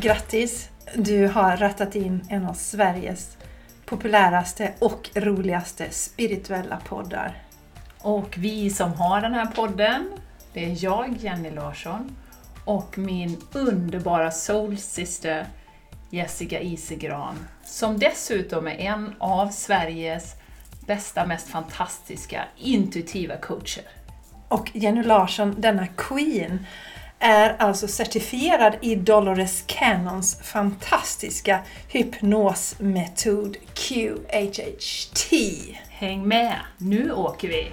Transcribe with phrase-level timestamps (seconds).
[0.00, 0.68] Grattis!
[0.94, 3.36] Du har rattat in en av Sveriges
[3.84, 7.42] populäraste och roligaste spirituella poddar.
[7.98, 10.10] Och vi som har den här podden,
[10.52, 12.16] det är jag, Jenny Larsson,
[12.64, 15.46] och min underbara soul-syster
[16.10, 20.34] Jessica Isegran, som dessutom är en av Sveriges
[20.86, 23.84] bästa, mest fantastiska intuitiva coacher.
[24.48, 26.66] Och Jenny Larsson, denna Queen,
[27.20, 35.32] är alltså certifierad i Dolores Cannons fantastiska hypnosmetod QHHT.
[35.88, 37.70] Häng med, nu åker vi!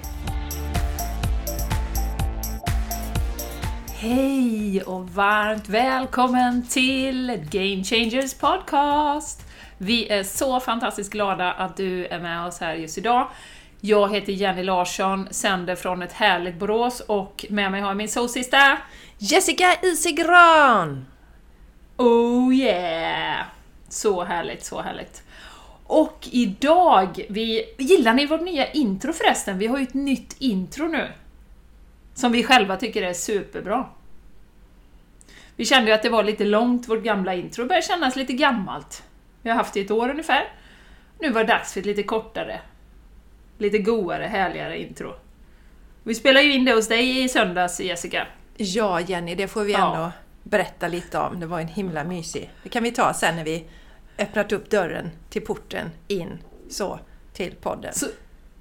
[3.98, 9.41] Hej och varmt välkommen till Game Changers Podcast!
[9.77, 13.27] Vi är så fantastiskt glada att du är med oss här just idag.
[13.82, 18.09] Jag heter Jenny Larsson, sänder från ett härligt Borås och med mig har jag min
[18.09, 18.77] soulsista
[19.18, 21.05] Jessica Isigran!
[21.98, 23.46] Oh yeah!
[23.90, 25.24] Så härligt, så härligt.
[25.84, 29.57] Och idag, vi, gillar ni vårt nya intro förresten?
[29.57, 31.07] Vi har ju ett nytt intro nu.
[32.13, 33.90] Som vi själva tycker är superbra.
[35.55, 37.66] Vi kände ju att det var lite långt, vårt gamla intro.
[37.66, 39.04] Det kännas lite gammalt.
[39.41, 40.54] Vi har haft det i ett år ungefär.
[41.20, 42.62] Nu var det dags för ett lite kortare,
[43.57, 45.16] lite goare, härligare intro.
[46.04, 48.27] Vi spelade ju in det hos dig i söndags, Jessica.
[48.57, 49.95] Ja, Jenny, det får vi Ja.
[49.95, 50.11] ändå
[50.43, 51.39] berätta lite om.
[51.39, 52.51] Det var en himla mysig.
[52.63, 53.67] Det kan vi ta sen när vi
[54.17, 56.39] öppnat upp dörren till porten in
[56.70, 56.99] så
[57.33, 57.93] till podden.
[57.93, 58.05] Så,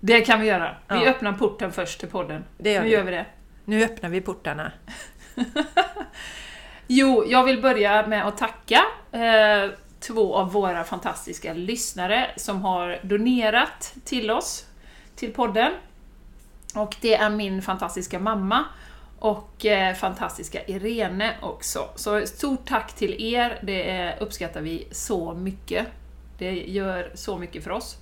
[0.00, 0.76] det kan vi göra.
[0.88, 1.06] Vi Ja.
[1.06, 2.44] öppnar porten först till podden.
[2.58, 2.94] Det gör nu vi.
[2.94, 3.26] gör vi det.
[3.64, 4.72] Nu öppnar vi portarna.
[6.86, 8.80] Jo, jag vill börja med att tacka
[9.12, 14.66] eh, två av våra fantastiska lyssnare som har donerat till oss,
[15.16, 15.72] till podden.
[16.74, 18.64] Och det är min fantastiska mamma
[19.24, 21.88] och eh, fantastiska Irene också.
[21.94, 25.86] Så stort tack till er, det eh, uppskattar vi så mycket.
[26.38, 27.96] Det gör så mycket för oss.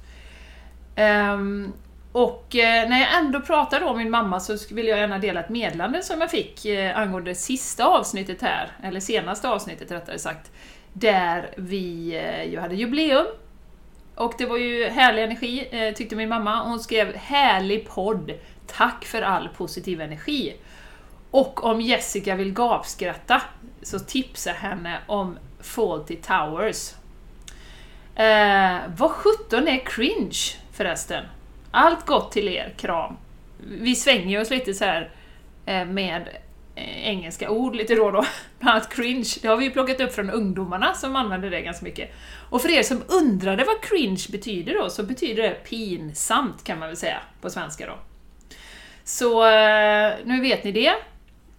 [0.96, 1.72] Ehm,
[2.12, 5.48] och eh, när jag ändå pratar om min mamma så vill jag gärna dela ett
[5.48, 10.50] meddelande som jag fick eh, angående sista avsnittet här, eller senaste avsnittet rättare sagt,
[10.92, 12.18] där vi
[12.50, 13.26] ju hade jubileum.
[14.14, 16.62] Och det var ju härlig energi, tyckte min mamma.
[16.62, 18.32] Hon skrev “Härlig podd!
[18.66, 20.54] Tack för all positiv energi!”
[21.32, 23.42] Och om Jessica vill gapskratta,
[23.82, 26.94] så tipsa henne om Faulty Towers.
[28.14, 30.38] Eh, vad sjutton är cringe
[30.72, 31.24] förresten?
[31.70, 33.16] Allt gott till er, kram.
[33.58, 35.10] Vi svänger oss lite så här
[35.66, 36.28] eh, med
[36.74, 38.24] eh, engelska ord lite då och då.
[38.58, 41.84] Bland annat cringe, det har vi ju plockat upp från ungdomarna som använder det ganska
[41.84, 42.10] mycket.
[42.50, 46.88] Och för er som undrade vad cringe betyder då, så betyder det pinsamt kan man
[46.88, 47.98] väl säga på svenska då.
[49.04, 50.94] Så eh, nu vet ni det.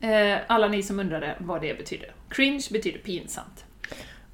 [0.03, 2.13] Eh, alla ni som undrade vad det betyder.
[2.29, 3.65] Cringe betyder pinsamt.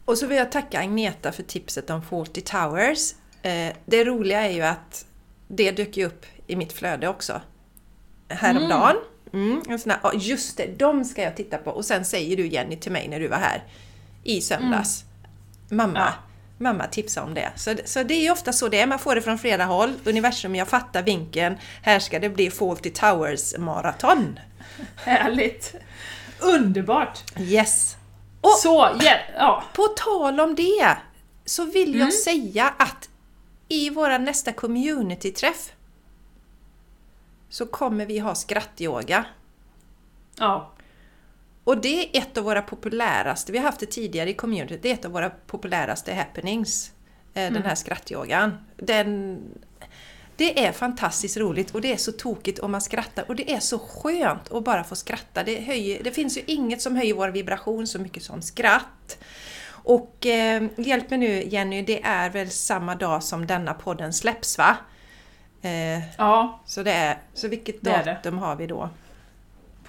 [0.05, 3.13] Och så vill jag tacka Agneta för tipset om Faulty Towers.
[3.41, 5.05] Eh, det roliga är ju att
[5.47, 7.41] det dök ju upp i mitt flöde också.
[8.29, 8.95] Häromdagen.
[9.33, 9.79] Mm.
[9.79, 11.71] sån här, just det, de ska jag titta på.
[11.71, 13.63] Och sen säger du Jenny till mig när du var här
[14.23, 15.03] i söndags.
[15.69, 16.13] Mamma, Ja.
[16.57, 17.51] mamma tipsade om det.
[17.55, 19.93] Så, så det är ju ofta så det är, man får det från flera håll.
[20.05, 21.57] Universum, jag fattar vinkeln.
[21.81, 24.39] Här ska det bli Faulty Towers maraton.
[24.95, 25.75] Härligt!
[26.39, 27.23] Underbart!
[27.39, 27.95] Yes!
[28.61, 28.89] Så,
[29.37, 29.63] ja.
[29.73, 30.97] På tal om det
[31.45, 31.99] så vill Mm.
[31.99, 33.09] jag säga att
[33.67, 35.71] i vår nästa community-träff
[37.49, 39.25] så kommer vi ha skrattyoga.
[40.37, 40.71] ja.
[41.63, 44.89] Och det är ett av våra populäraste, vi har haft det tidigare i community, det
[44.89, 46.91] är ett av våra populäraste happenings.
[47.33, 47.53] eh, Mm.
[47.53, 48.57] Den här skrattyogan.
[48.77, 49.39] Den,
[50.39, 53.59] det är fantastiskt roligt och det är så tokigt om man skrattar och det är
[53.59, 55.43] så skönt att bara få skratta.
[55.43, 59.17] Det, höjer, det finns ju inget som höjer vår vibration så mycket som skratt.
[59.69, 64.57] Och eh, hjälp mig nu Jenny, det är väl samma dag som denna podden släpps
[64.57, 64.77] va?
[65.61, 68.11] Eh, ja, så, det är, så vilket Det är det.
[68.13, 68.89] datum har vi då?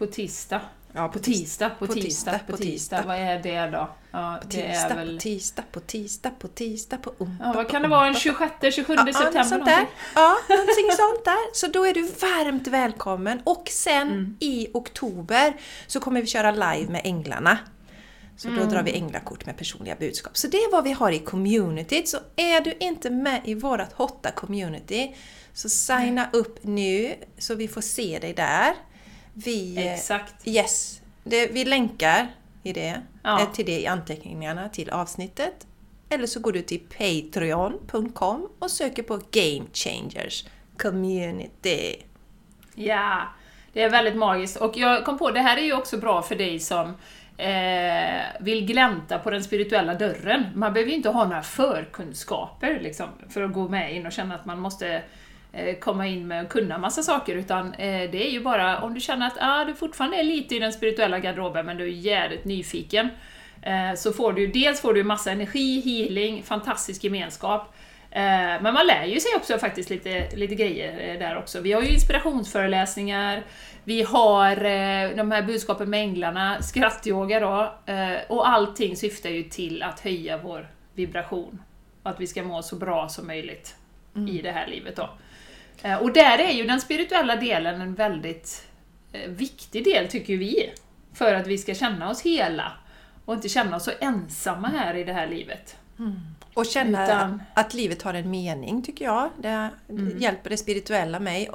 [0.00, 0.61] på tisdag.
[0.93, 3.03] Ja, På tisdag, på, tisdag, på tisdag.
[3.06, 3.91] Vad är det då?
[4.11, 5.14] Ja, På det tisdag, är väl...
[5.17, 7.44] på tisdag, på tisdag, på tisdag, på onsdag.
[7.47, 8.06] Ja, vad kan det vara?
[8.06, 8.20] En onsdag,
[8.61, 9.87] 26, 27 Ja, något september sånt där.
[10.14, 11.55] Ja, någonting sånt där.
[11.55, 13.41] Så då är du varmt välkommen.
[13.44, 14.37] Och sen Mm.
[14.41, 15.53] i oktober
[15.87, 17.59] så kommer vi köra live med Änglarna.
[18.37, 18.69] Så då Mm.
[18.69, 20.37] drar vi änglakort med personliga budskap.
[20.37, 22.09] Så det är vad vi har i communityt.
[22.09, 25.14] Så är du inte med i vårat hotta community
[25.55, 28.75] så signa upp nu så vi får se dig där.
[29.44, 30.34] Vi, Exakt.
[30.48, 32.26] Yes, det, vi länkar
[32.62, 33.40] i det, Ja.
[33.40, 35.66] eh, till det i anteckningarna till avsnittet.
[36.08, 40.44] Eller så går du till patreon.com och söker på Game Changers
[40.78, 41.96] Community.
[42.75, 43.22] Ja,
[43.72, 44.56] det är väldigt magiskt.
[44.56, 46.94] Och jag kom på, det här är ju också bra för dig som
[47.37, 50.44] eh, vill glänta på den spirituella dörren.
[50.54, 54.34] Man behöver ju inte ha några förkunskaper liksom, för att gå med in och känna
[54.34, 55.02] att man måste
[55.81, 59.00] komma in med och kunna massa saker, utan eh, det är ju bara om du
[59.00, 62.44] känner att ah, du fortfarande är lite i den spirituella garderoben, men du är jävligt
[62.44, 63.08] nyfiken,
[63.62, 67.75] eh, så får du dels får du massa energi, healing, fantastisk gemenskap,
[68.11, 68.20] eh,
[68.61, 71.61] men man lär ju sig också faktiskt lite, lite grejer där också.
[71.61, 73.43] Vi har ju inspirationsföreläsningar,
[73.85, 79.43] vi har eh, de här budskapen med änglarna, skrattyoga då, eh, och allting syftar ju
[79.43, 81.62] till att höja vår vibration.
[82.02, 83.76] Att vi ska må så bra som möjligt
[84.17, 84.29] mm.
[84.29, 85.11] i det här livet då.
[85.82, 88.67] Eh, och där är ju den spirituella delen en väldigt
[89.27, 90.73] viktig del, tycker vi,
[91.15, 92.73] för att vi ska känna oss hela
[93.25, 95.77] och inte känna oss så ensamma här i det här livet.
[95.99, 96.21] Mm.
[96.55, 99.31] Och känna Utan, att livet har en mening, tycker jag.
[99.38, 100.19] Det mm.
[100.19, 101.50] hjälper det spirituella mig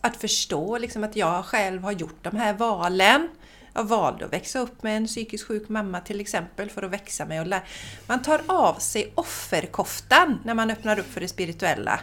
[0.00, 3.28] att förstå liksom att jag själv har gjort de här valen.
[3.74, 7.24] Jag valde att växa upp med en psykiskt sjuk mamma till exempel för att växa
[7.24, 7.62] mig och lära.
[8.06, 12.00] Man tar av sig offerkoftan när man öppnar upp för det spirituella,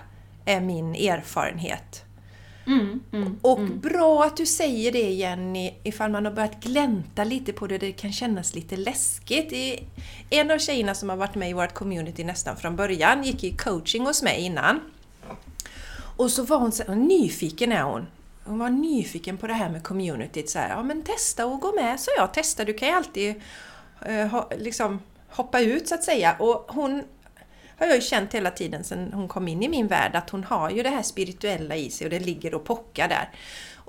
[0.50, 2.04] är min erfarenhet.
[2.68, 3.80] Mm, mm, och mm.
[3.80, 7.92] bra att du säger det Jenny, ifall man har börjat glänta lite på det, det
[7.92, 9.80] kan kännas lite läskigt.
[10.30, 13.51] En av tjejerna som har varit med i vårt community nästan från början gick i
[13.57, 14.80] coaching hos mig innan.
[16.18, 18.07] Och så var hon så nyfiken är hon.
[18.44, 20.50] Hon var nyfiken på det här med communityt.
[20.50, 22.34] Så här, ja men testa och gå med, så jag.
[22.34, 23.36] Testa, du kan ju alltid
[24.10, 25.00] uh, ha, liksom,
[25.30, 26.36] hoppa ut så att säga.
[26.40, 27.04] Och hon
[27.80, 30.44] har jag ju känt hela tiden sedan hon kom in i min värld att hon
[30.44, 33.30] har ju det här spirituella i sig och det ligger och pockar där.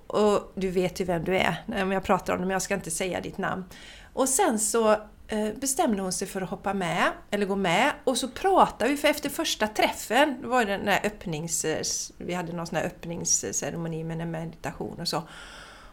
[0.07, 2.75] Och du vet ju vem du är om jag pratar om det, men jag ska
[2.75, 3.65] inte säga ditt namn.
[4.13, 4.91] Och sen så
[5.29, 7.93] eh, bestämde hon sig för att hoppa med, eller gå med.
[8.05, 12.13] Och så pratade vi, för efter första träffen, det var det den där öppnings...
[12.17, 15.23] Vi hade någon sån här öppningsceremoni med en meditation och så.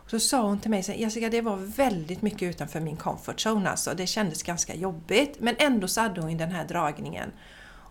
[0.03, 3.69] Och så sa hon till mig, Jessica det var väldigt mycket utanför min comfort zone
[3.69, 3.93] alltså.
[3.93, 5.39] Det kändes ganska jobbigt.
[5.39, 7.31] Men ändå så hade hon den här dragningen.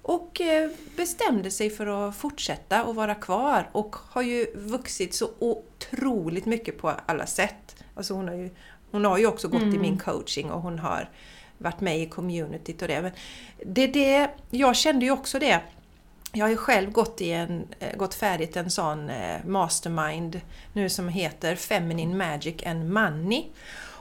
[0.09, 5.31] Och eh, bestämde sig för att fortsätta och vara kvar och har ju vuxit så
[5.39, 7.85] otroligt mycket på alla sätt.
[7.95, 8.51] Alltså hon har ju,
[8.91, 9.75] hon har ju också gått mm.
[9.75, 11.11] i min coaching och hon har
[11.59, 13.03] varit med i communityt och det.
[13.03, 13.11] Men
[13.67, 14.31] det, det.
[14.51, 15.61] Jag kände ju också det.
[16.33, 20.41] Jag har ju själv gått, i en, eh, gått färdigt en sån eh, mastermind
[20.73, 23.45] nu som heter Feminine Magic and Money.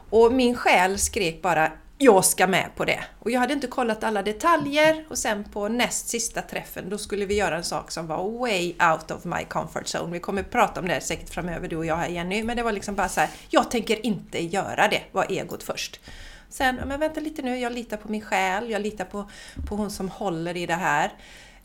[0.09, 3.03] Och min själ skrek bara jag ska med på det.
[3.19, 7.25] Och jag hade inte kollat alla detaljer och sen på näst sista träffen då skulle
[7.25, 10.13] vi göra en sak som var way out of my comfort zone.
[10.13, 12.71] Vi kommer prata om det säkert framöver du och jag här Jenny, men det var
[12.71, 15.99] liksom bara så här, jag tänker inte göra det, var egot först.
[16.49, 19.29] Sen, men vänta lite nu, jag litar på min själ, jag litar på,
[19.69, 21.11] på hon som håller i det här.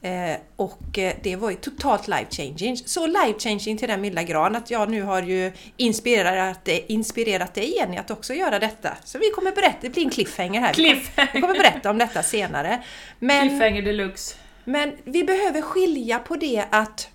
[0.02, 2.76] Eh, och eh, det var ju totalt life changing.
[2.76, 7.76] Så life changing till den milda gran att jag nu har ju inspirerat, inspirerat dig
[7.76, 8.96] Jenny att också göra detta.
[9.04, 10.72] Så vi kommer berätta, det blir en cliffhanger här.
[10.72, 11.30] Cliffhanger.
[11.34, 12.82] Vi kommer berätta om detta senare.
[13.18, 14.36] Men, cliffhanger deluxe.
[14.64, 17.08] Men vi behöver skilja på det att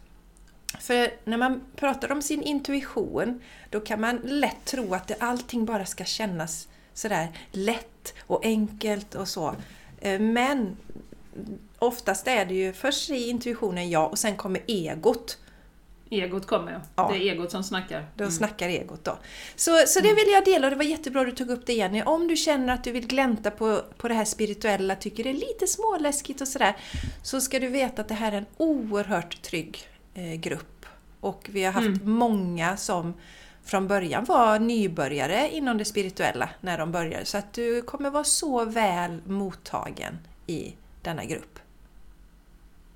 [0.79, 5.65] för när man pratar om sin intuition, då kan man lätt tro att det, allting
[5.65, 9.55] bara ska kännas sådär lätt och enkelt och så.
[10.01, 10.77] Eh, men
[11.87, 15.37] oftast är det ju först i intuitionen ja och sen kommer egot.
[16.09, 17.11] Egot kommer ja.
[17.11, 18.05] Det är egot som snackar.
[18.15, 18.31] Då mm.
[18.31, 19.17] snackar egot då.
[19.55, 21.73] Så, så det vill jag dela och det var jättebra att du tog upp det
[21.73, 22.03] Jenny.
[22.03, 25.33] Om du känner att du vill glänta på, på det här spirituella, tycker det är
[25.33, 26.75] lite småläskigt och sådär,
[27.23, 30.85] så ska du veta att det här är en oerhört trygg eh, grupp.
[31.19, 32.11] Och vi har haft mm.
[32.11, 33.13] många som
[33.65, 37.25] från början var nybörjare inom det spirituella när de började.
[37.25, 41.54] Så att du kommer vara så väl mottagen i denna grupp.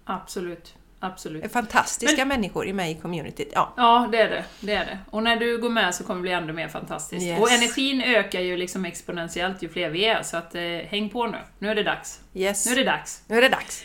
[0.09, 0.75] Absolut.
[0.99, 1.51] Absolut.
[1.51, 3.51] Fantastiska Men, människor i mig i communityt.
[3.55, 3.73] Ja.
[3.77, 4.43] ja, det är det.
[4.59, 4.99] det är det.
[5.09, 7.25] Och när du går med så kommer det bli ännu mer fantastiskt.
[7.25, 7.41] Yes.
[7.41, 11.27] Och energin ökar ju liksom exponentiellt ju fler vi är, så att eh, häng på
[11.27, 11.37] nu.
[11.59, 12.19] Nu är det dags.
[12.33, 12.65] Yes.
[12.65, 13.23] Nu är det dags.
[13.27, 13.83] Nu är det dags.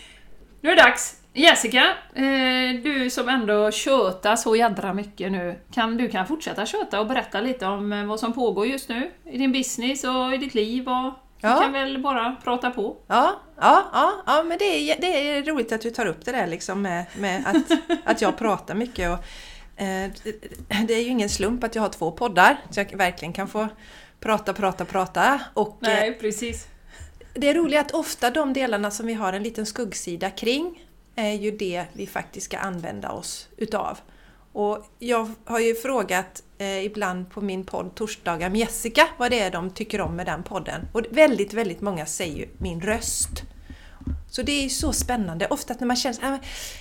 [0.61, 1.21] Nu är det dags.
[1.33, 7.01] Jessica, eh, du som ändå tjötar så jädra mycket nu, kan du kan fortsätta köta
[7.01, 10.37] och berätta lite om eh, vad som pågår just nu i din business och i
[10.37, 11.13] ditt liv och
[11.51, 11.61] ja.
[11.61, 12.97] kan väl bara prata på?
[13.07, 16.33] Ja, ja, ja, ja men det är, det är roligt att du tar upp det
[16.33, 19.11] där liksom med, med att, att jag pratar mycket.
[19.11, 19.19] Och,
[19.83, 20.11] eh,
[20.87, 23.69] det är ju ingen slump att jag har två poddar, så jag verkligen kan få
[24.21, 25.41] prata, prata, prata.
[25.55, 26.67] Och, Nej, precis.
[27.35, 30.85] Det är roligt att ofta de delarna som vi har en liten skuggsida kring
[31.17, 33.99] är ju det vi faktiskt ska använda oss utav.
[34.55, 39.41] Och jag har ju frågat eh, ibland på min podd Torsdagar med Jessica vad det
[39.41, 40.89] är de tycker om med den podden.
[40.93, 43.43] Och väldigt, väldigt många säger ju min röst.
[44.37, 45.47] Så det är så spännande.
[45.47, 46.39] Ofta när man känner äh,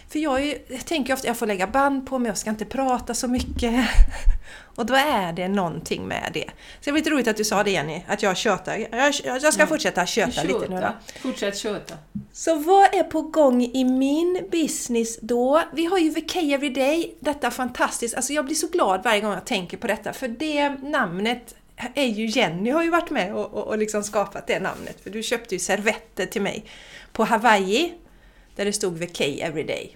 [0.10, 2.50] För jag, är, jag tänker ofta att jag får lägga band på mig, jag ska
[2.50, 3.86] inte prata så mycket.
[4.76, 6.46] Och då är det någonting med det.
[6.50, 8.78] Så det var lite roligt att du sa det Jenny, att jag tjötar.
[8.92, 9.68] Jag, jag ska Ja.
[9.68, 10.94] fortsätta köta lite nu då.
[11.22, 11.98] Fortsätt köta.
[12.34, 15.64] Så vad är på gång i min business då?
[15.74, 18.16] Vi har ju VK Everyday, detta fantastiskt.
[18.16, 21.56] Alltså jag blir så glad varje gång jag tänker på detta, för det namnet
[21.96, 24.98] är ju Jenny har ju varit med och, och, och liksom skapat det namnet.
[25.04, 26.66] För du köpte ju servetter till mig
[27.14, 27.94] på Hawaii,
[28.56, 29.96] där det stod VK Everyday.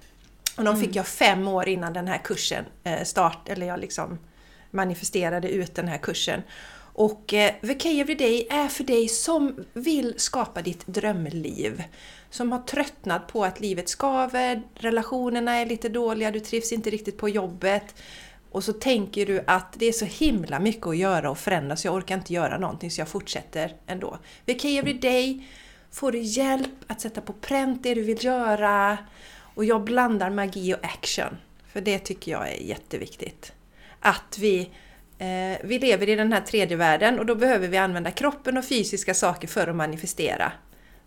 [0.58, 4.20] Och de fick jag fem år innan den här kursen eh, start, eller jag liksom
[4.72, 6.42] manifesterade ut den här kursen.
[6.94, 11.84] Och eh, VK Everyday är för dig som vill skapa ditt drömliv.
[12.30, 17.18] Som har tröttnat på att livet skaver, relationerna är lite dåliga, du trivs inte riktigt
[17.18, 17.96] på jobbet.
[18.52, 21.88] Och så tänker du att det är så himla mycket att göra och förändra så
[21.88, 24.18] jag orkar inte göra någonting så jag fortsätter ändå.
[24.46, 25.48] VK Everyday
[25.92, 28.98] får du hjälp att sätta på pränt det du vill göra.
[29.56, 31.38] Och jag blandar magi och action.
[31.68, 33.54] För det tycker jag är jätteviktigt.
[34.00, 34.60] Att vi,
[35.18, 38.66] eh, vi lever i den här tredje världen och då behöver vi använda kroppen och
[38.66, 40.52] fysiska saker för att manifestera.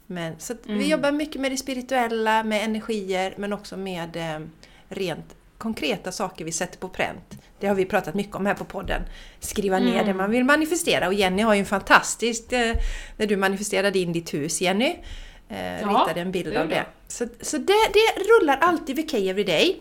[0.07, 4.47] Men, så att Vi jobbar mycket med det spirituella, med energier men också med eh,
[4.89, 7.39] rent konkreta saker vi sätter på pränt.
[7.61, 9.03] Det har vi pratat mycket om här på podden.
[9.41, 11.07] Skriva ner det man vill manifestera.
[11.07, 12.53] Och Jenny har ju en fantastisk...
[12.53, 12.77] Eh,
[13.17, 14.97] när du manifesterade in ditt hus, Jenny.
[15.49, 16.85] Eh, Ja, ritade en bild det av det.
[17.09, 19.81] Så, så det, det rullar alltid VK Everyday.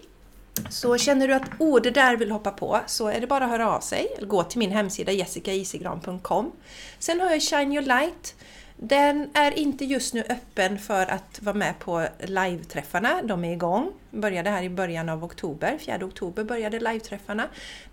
[0.70, 3.52] Så känner du att oh, det där vill hoppa på så är det bara att
[3.52, 4.08] höra av sig.
[4.22, 6.52] Gå till min hemsida jessicaisigran.com.
[7.00, 8.36] Sen har jag Shine Your Light.
[8.82, 13.22] Den är inte just nu öppen för att vara med på live-träffarna.
[13.22, 13.92] De är igång.
[14.12, 15.78] Började här i början av oktober.
[15.80, 17.44] 4 oktober började live-träffarna.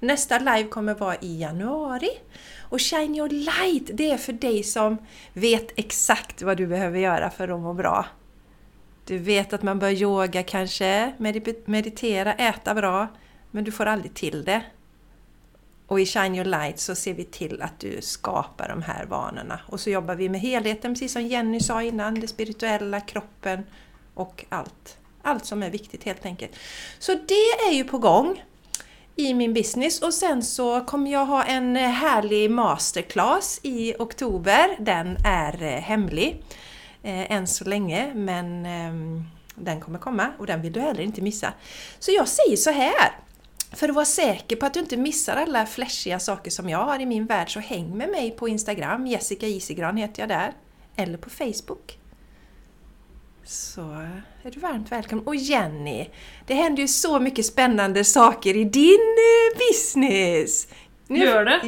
[0.01, 2.09] Nästa live kommer vara i januari.
[2.61, 4.99] Och Shine Your Light, det är för dig som
[5.33, 8.07] vet exakt vad du behöver göra för att må bra.
[9.05, 11.13] Du vet att man bör yoga kanske,
[11.67, 13.09] meditera, äta bra,
[13.51, 14.63] men du får aldrig till det.
[15.87, 19.61] Och i Shine Your Light så ser vi till att du skapar de här vanorna.
[19.67, 23.63] Och så jobbar vi med helheten, precis som Jenny sa innan, det spirituella, kroppen
[24.15, 24.99] och allt.
[25.23, 26.53] Allt som är viktigt helt enkelt.
[26.99, 28.43] Så det är ju på gång
[29.17, 34.77] i min business och sen så kommer jag ha en härlig masterclass i oktober.
[34.79, 36.45] Den är eh, hemlig
[37.03, 39.25] eh, än så länge men ehm,
[39.55, 41.53] den kommer komma och den vill du heller inte missa.
[41.99, 43.26] Så jag säger så här.
[43.73, 46.99] För att vara säker på att du inte missar alla flashiga saker som jag har
[47.01, 50.53] i min värld så häng med mig på Instagram, Jessica Isigran heter jag där.
[50.97, 51.99] Eller på Facebook.
[53.45, 53.81] Så
[54.43, 55.27] är du varmt välkommen.
[55.27, 56.09] Och Jenny,
[56.47, 60.69] det händer ju så mycket spännande saker i din eh, business!
[61.09, 61.61] Nu- Gör det?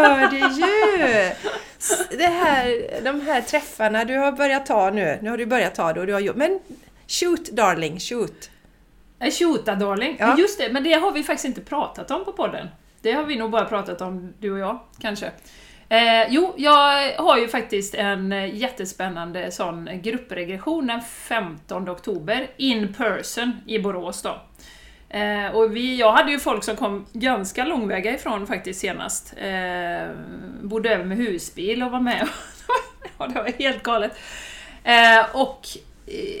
[0.00, 2.16] Ja men det gör det ju!
[2.18, 5.92] Det här, de här träffarna du har börjat ta nu, nu har du börjat ta
[5.92, 6.60] det och du har gjort, men
[7.08, 8.50] shoot darling, shoot!
[9.20, 10.16] Nej, Tjota darling.
[10.20, 10.38] Ja.
[10.38, 12.68] Just det, men det har vi faktiskt inte pratat om på podden.
[13.02, 15.30] Det har vi nog bara pratat om, du och jag, kanske.
[15.88, 22.94] Eh, jo, jag har ju faktiskt en eh, jättespännande sån gruppregression den 15 oktober, in
[22.94, 24.40] person i Borås då.
[25.18, 29.34] Eh, och vi, jag hade ju folk som kom ganska långväga ifrån faktiskt senast.
[29.36, 30.14] Eh,
[30.62, 32.28] bodde över med husbil och var med.
[33.18, 34.18] ja, det var helt galet.
[34.84, 35.68] Eh, och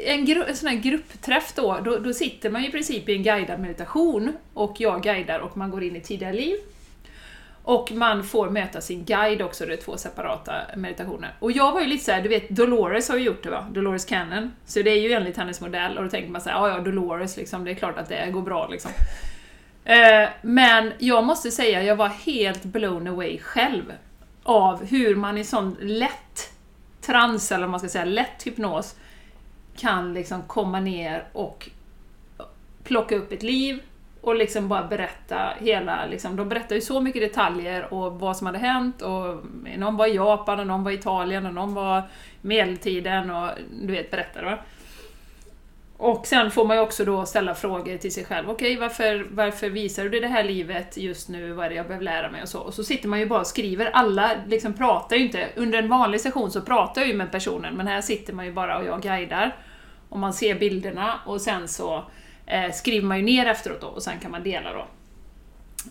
[0.04, 3.12] en, gru- en sån här gruppträff då, då, då sitter man ju i princip i
[3.16, 6.56] en guidad meditation och jag guidar och man går in i tidiga liv.
[7.62, 11.34] Och man får möta sin guide också, det är två separata meditationer.
[11.38, 13.66] Och jag var ju lite såhär, du vet Dolores har ju gjort det va?
[13.72, 14.52] Dolores Cannon.
[14.66, 17.36] Så det är ju enligt hennes modell och då tänker man såhär, ja ja Dolores
[17.36, 18.90] liksom, det är klart att det går bra liksom.
[19.84, 23.92] Eh, Men jag måste säga, jag var helt blown away själv
[24.42, 26.52] av hur man i sån lätt
[27.00, 28.94] trans, eller vad man ska säga, lätt hypnos
[29.80, 31.70] kan liksom komma ner och
[32.84, 33.82] plocka upp ett liv
[34.20, 38.46] och liksom bara berätta hela, liksom, de berättar ju så mycket detaljer och vad som
[38.46, 39.44] hade hänt och
[39.76, 42.02] någon var i Japan och någon var i Italien och någon var
[42.40, 43.48] medeltiden och
[43.82, 44.58] du vet, berättade va.
[45.96, 48.50] Och sen får man ju också då ställa frågor till sig själv.
[48.50, 51.52] Okej, varför, varför visar du det här livet just nu?
[51.52, 52.42] Vad är det jag behöver lära mig?
[52.42, 53.90] Och så, och så sitter man ju bara och skriver.
[53.92, 55.48] Alla liksom pratar ju inte.
[55.56, 58.52] Under en vanlig session så pratar jag ju med personen, men här sitter man ju
[58.52, 59.56] bara och jag guidar.
[60.10, 62.04] Och man ser bilderna och sen så
[62.46, 64.86] eh, skriver man ju ner efteråt då och sen kan man dela då.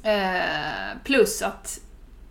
[0.09, 1.79] Eh, plus att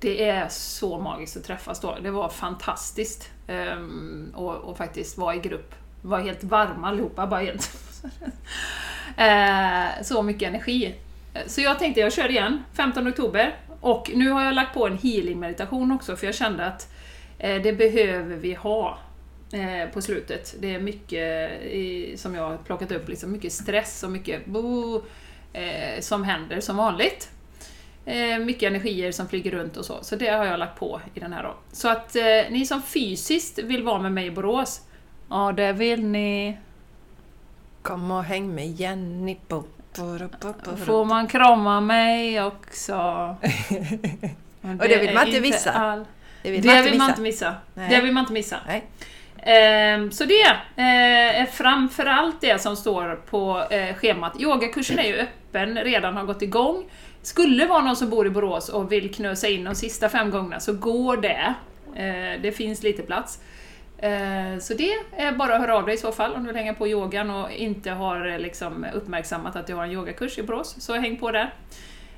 [0.00, 1.98] det är så magiskt att träffas då.
[2.02, 3.30] Det var fantastiskt.
[3.48, 5.74] Ehm, och, och faktiskt vara i grupp.
[6.02, 7.70] Var helt varma allihopa, bara helt...
[9.16, 10.94] eh, så mycket energi.
[11.34, 13.54] Eh, så jag tänkte jag kör igen, 15 oktober.
[13.80, 16.92] Och nu har jag lagt på en healing meditation också för jag kände att
[17.38, 18.98] eh, det behöver vi ha
[19.52, 20.54] eh, på slutet.
[20.60, 25.02] Det är mycket i, som jag har plockat upp, liksom mycket stress och mycket bo,
[25.52, 27.30] eh, som händer som vanligt.
[28.04, 31.20] Eh, mycket energier som flyger runt och så, så det har jag lagt på i
[31.20, 31.54] den här då.
[31.72, 34.80] Så att eh, ni som fysiskt vill vara med mig i Borås,
[35.30, 36.58] ja det vill ni.
[37.82, 39.36] Kom och häng med Jenny.
[39.48, 39.64] Bo.
[40.76, 42.94] Får man krama mig också?
[44.62, 45.72] Och det vill man inte missa.
[45.72, 46.04] All...
[46.42, 47.12] Det vill Det man inte vill man missa.
[47.12, 47.54] inte missa.
[47.74, 47.90] Nej.
[47.90, 48.56] Det vill man inte missa.
[48.66, 48.84] Nej.
[49.38, 50.42] Eh, så det
[50.76, 54.40] eh, är framförallt det som står på eh, schemat.
[54.40, 56.84] Yogakursen är ju öppen, redan har gått igång.
[57.22, 60.60] Skulle vara någon som bor i Borås och vill knösa in de sista fem gångerna
[60.60, 61.54] så går det.
[61.94, 63.40] Eh, det finns lite plats.
[63.98, 66.56] Eh, så det är bara att höra av dig i så fall om du vill
[66.56, 70.42] hänga på yogan och inte har eh, liksom, uppmärksammat att du har en yogakurs i
[70.42, 71.54] Borås, så häng på där.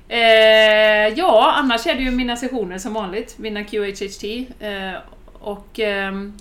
[0.07, 4.23] Eh, ja, annars är det ju mina sessioner som vanligt, mina QHHT.
[4.59, 4.93] Eh,
[5.39, 6.33] och ehm,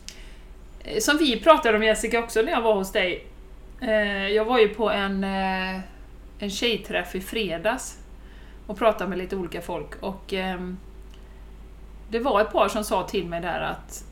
[0.90, 3.26] Eh, som vi pratade om Jessica också när jag var hos dig.
[3.80, 5.80] Eh, jag var ju på en, eh,
[6.38, 7.98] en tjejträff i fredags
[8.66, 10.78] och pratade med lite olika folk och ehm,
[12.08, 14.04] det var ett par som sa till mig där att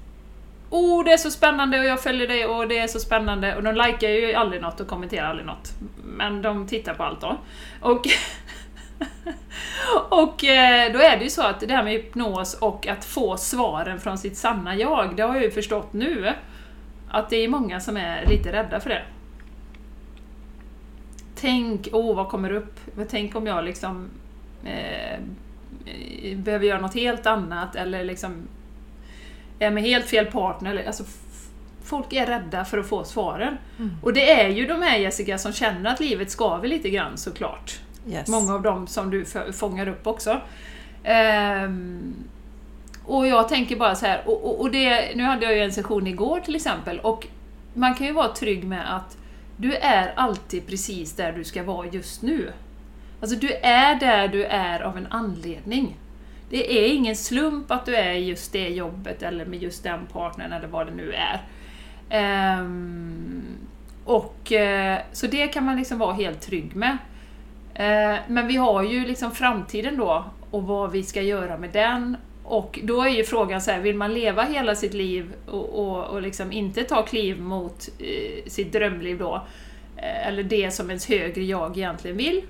[0.70, 3.62] Oh, det är så spännande och jag följer dig och det är så spännande och
[3.62, 5.72] de likar ju aldrig något och kommenterar aldrig något.
[6.04, 7.36] Men de tittar på allt då.
[7.80, 8.06] Och
[10.10, 10.36] Och
[10.92, 14.18] då är det ju så att det här med hypnos och att få svaren från
[14.18, 16.32] sitt sanna jag, det har jag ju förstått nu.
[17.10, 19.02] Att det är många som är lite rädda för det.
[21.34, 22.80] Tänk, åh vad kommer upp?
[23.08, 24.08] Tänk om jag liksom
[24.64, 25.14] eh,
[25.86, 28.48] eh, behöver göra något helt annat eller liksom
[29.58, 30.84] är med helt fel partner.
[30.86, 31.04] Alltså,
[31.82, 33.56] folk är rädda för att få svaren.
[33.78, 33.90] Mm.
[34.02, 37.80] Och det är ju de här Jessica som känner att livet skaver lite grann såklart.
[38.08, 38.28] Yes.
[38.28, 40.40] Många av dem som du fångar upp också.
[41.04, 42.14] Ehm,
[43.08, 45.72] och jag tänker bara så här, och, och, och det, nu hade jag ju en
[45.72, 47.26] session igår till exempel, och
[47.74, 49.16] man kan ju vara trygg med att
[49.56, 52.52] du är alltid precis där du ska vara just nu.
[53.20, 55.96] Alltså du är där du är av en anledning.
[56.50, 60.06] Det är ingen slump att du är i just det jobbet eller med just den
[60.12, 61.40] partnern eller vad det nu är.
[62.60, 63.42] Um,
[64.04, 66.98] och eh, Så det kan man liksom vara helt trygg med.
[67.74, 72.16] Uh, Men vi har ju liksom framtiden då och vad vi ska göra med den.
[72.48, 76.04] Och då är ju frågan så här, vill man leva hela sitt liv och, och,
[76.04, 79.46] och liksom inte ta kliv mot eh, sitt drömliv då?
[79.96, 82.42] Eh, eller det som ens högre jag egentligen vill.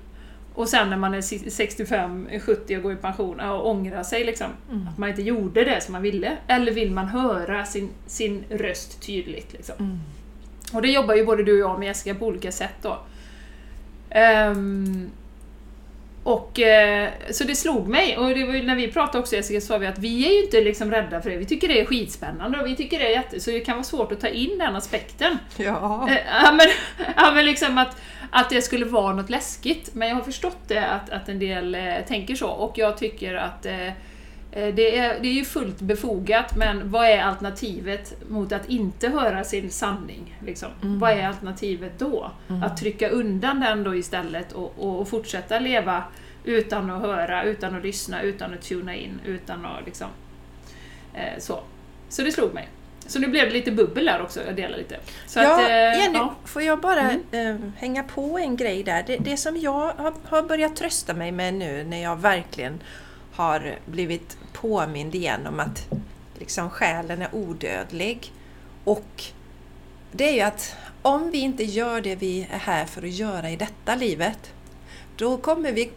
[0.55, 4.87] Och sen när man är 65-70 och går i pension och ångrar sig liksom, Mm.
[4.87, 6.37] att man inte gjorde det som man ville.
[6.47, 9.53] Eller vill man höra sin, sin röst tydligt?
[9.53, 9.75] Liksom.
[9.79, 9.99] Mm.
[10.73, 12.97] Och det jobbar ju både du och jag med Jessica på olika sätt då.
[14.09, 15.09] Ehm,
[16.23, 19.87] och eh, Så det slog mig, och ju när vi pratade också Jessica, sa vi
[19.87, 22.67] att vi är ju inte liksom rädda för det, vi tycker det är skitspännande och
[22.67, 23.39] vi tycker det är jätte...
[23.39, 25.37] Så det kan vara svårt att ta in den aspekten.
[25.57, 26.09] Ja.
[26.09, 26.67] Eh, Ja men,
[27.15, 28.01] ja, men liksom att,
[28.31, 29.89] att det skulle vara något läskigt.
[29.93, 32.49] Men jag har förstått det, att, att en del eh, tänker så.
[32.49, 33.65] Och jag tycker att
[34.51, 39.43] det, är, det är ju fullt befogat, men vad är alternativet mot att inte höra
[39.43, 40.37] sin sanning?
[40.45, 40.69] Liksom?
[40.81, 40.99] Mm.
[40.99, 42.31] Vad är alternativet då?
[42.63, 46.03] Att trycka undan den då istället och, och, och fortsätta leva
[46.43, 50.07] utan att höra, utan att lyssna, utan att tuna in, utan att liksom...
[51.13, 51.59] Eh, så.
[52.09, 52.67] så det slog mig.
[53.07, 54.97] Så nu blev det lite bubbel där också, jag delar lite.
[55.27, 56.35] Så ja, att, eh, Jenny, ja.
[56.45, 57.21] får jag bara Mm.
[57.31, 59.03] eh, hänga på en grej där?
[59.07, 62.79] Det, det som jag har, har börjat trösta mig med nu när jag verkligen
[63.39, 65.87] har blivit påmind igen om att
[66.39, 68.33] liksom, själen är odödlig.
[68.83, 69.23] Och
[70.11, 73.49] det är ju att om vi inte gör det vi är här för att göra
[73.49, 74.53] i detta livet,
[75.17, 75.91] då kommer vi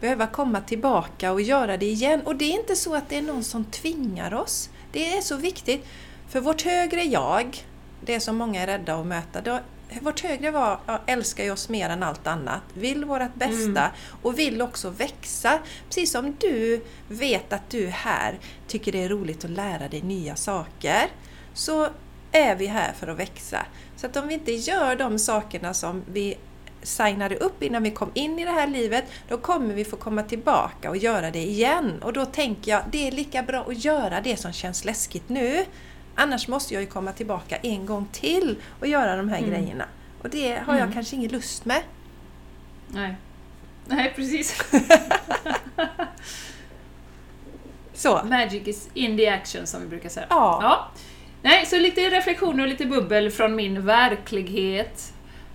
[0.00, 2.22] behöva komma tillbaka och göra det igen.
[2.24, 4.70] Och det är inte så att det är någon som tvingar oss.
[4.92, 5.86] Det är så viktigt.
[6.28, 7.64] För vårt högre jag,
[8.00, 9.60] det som många är rädda att möta,
[10.00, 13.90] vårt högre ja, älskar ju oss mer än allt annat, vill vårt bästa
[14.22, 15.58] och vill också växa.
[15.88, 20.36] Precis som du vet att du här tycker det är roligt att lära dig nya
[20.36, 21.06] saker,
[21.54, 21.88] så
[22.32, 23.66] är vi här för att växa.
[23.96, 26.36] Så att om vi inte gör de sakerna som vi
[26.82, 30.22] signade upp innan vi kom in i det här livet, då kommer vi få komma
[30.22, 32.02] tillbaka och göra det igen.
[32.02, 35.64] Och då tänker jag, det är lika bra att göra det som känns läskigt nu.
[36.20, 39.50] Annars måste jag ju komma tillbaka en gång till och göra de här Mm.
[39.50, 39.84] grejerna.
[40.22, 40.92] Och det har jag Mm.
[40.92, 41.82] kanske ingen lust med.
[42.88, 43.16] Nej.
[43.86, 44.62] Nej, precis.
[47.94, 48.24] Så.
[48.24, 50.26] Magic is in the action, som vi brukar säga.
[50.30, 50.58] Ja.
[50.62, 50.88] Ja.
[51.42, 55.12] Nej, så lite reflektioner och lite bubbel från min verklighet.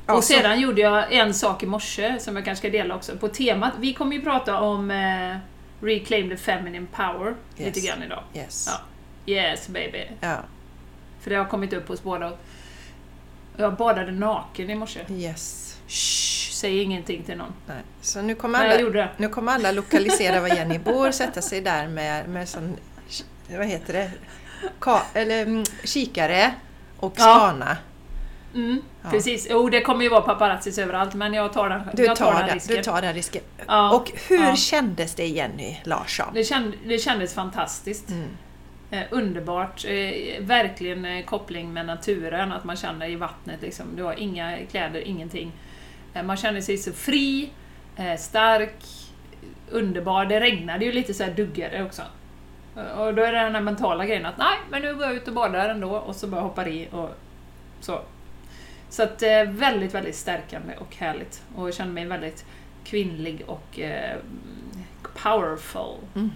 [0.08, 2.96] Ja, och så- sedan gjorde jag en sak i morse, som jag kanske ska dela
[2.96, 3.74] också, på temat.
[3.80, 5.38] Vi kommer ju prata om eh,
[5.82, 7.76] Reclaim the Feminine Power Yes.
[7.76, 8.24] lite grann idag.
[8.36, 8.70] Yes.
[8.72, 8.80] Ja.
[9.26, 10.04] Yes baby.
[10.22, 10.38] Ja.
[11.22, 12.32] För det har kommit upp hos båda.
[13.58, 15.00] Jag badade naken i morse.
[15.10, 15.78] Yes.
[15.88, 17.54] Shh, säg ingenting till någon.
[17.68, 17.78] Nej.
[18.02, 19.10] Så nu kommer, jag alla, gjorde det.
[19.18, 22.78] nu kommer alla lokalisera var Jenny bor, sätta sig där med, med sån,
[23.58, 24.12] vad heter det,
[24.80, 26.54] Ka, eller, mm, kikare
[27.00, 27.24] och Ja.
[27.24, 27.78] spana.
[28.56, 29.10] Mm, Ja.
[29.10, 29.48] Precis.
[29.50, 32.40] Jo, det kommer ju vara paparazzis överallt, men jag tar den, Du jag tar tar,
[32.40, 32.76] den den, risken.
[32.78, 33.42] du tar den risken.
[33.68, 34.56] Ja, Och hur ja.
[34.56, 36.28] kändes det Jenny Larsson?
[36.34, 38.10] Det, känd, det kändes fantastiskt.
[38.10, 38.28] Mm.
[38.94, 39.86] Eh, underbart.
[39.86, 43.86] Eh, verkligen eh, koppling med naturen, att man känner i vattnet liksom.
[43.96, 45.52] Du har inga kläder, ingenting.
[46.14, 47.50] Eh, man känner sig så fri,
[47.96, 48.84] eh, stark,
[49.70, 50.26] underbar.
[50.26, 52.02] Det regnade ju lite så här duggare också.
[52.78, 55.14] Eh, Och då är det den här mentala grejen att nej, men nu går jag
[55.16, 57.10] ut och badar ändå och så bara hoppar i och
[57.80, 58.00] så.
[58.90, 61.44] Så att eh, väldigt, väldigt stärkande och härligt.
[61.56, 62.46] Och jag känner mig väldigt
[62.84, 64.18] kvinnlig och eh,
[65.24, 65.98] powerful.
[66.14, 66.32] Mhm.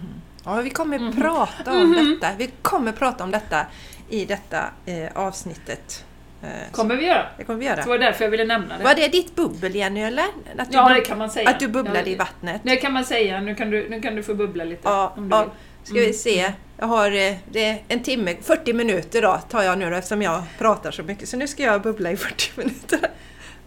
[0.48, 1.16] Ja, vi kommer Mhm.
[1.16, 2.18] prata om Mhm.
[2.20, 2.32] detta.
[2.38, 3.66] Vi kommer prata om detta
[4.08, 6.04] i detta eh, avsnittet.
[6.42, 7.26] Eh, så kommer vi göra.
[7.38, 7.82] det kommer vi Så göra.
[7.82, 8.84] det var därför jag ville nämna det.
[8.84, 10.24] Var det ditt bubbel Jenny eller?
[10.58, 11.50] Att Ja, det kan man säga.
[11.50, 12.60] att du bubblade ja, i vattnet?
[12.64, 13.40] Det kan man säga.
[13.40, 15.42] Nu kan du, nu kan du få bubbla lite Ja, om du ja.
[15.42, 15.50] vill.
[15.84, 16.12] Ska vi Mm.
[16.12, 16.52] se.
[16.78, 20.42] Jag har eh, det en timme, 40 minuter då tar jag nu då, eftersom jag
[20.58, 21.28] pratar så mycket.
[21.28, 23.10] Så nu ska jag bubbla i 40 minuter.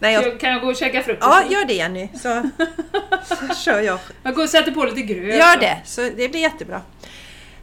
[0.02, 1.26] Nej, jag, Kan jag gå och käka frukost?
[1.30, 2.08] ja, gör det Jenny.
[2.14, 2.50] Så,
[3.24, 3.98] så kör jag.
[4.22, 5.36] Jag går och sätter på lite gröt.
[5.36, 6.80] Gör det, så det blir jättebra.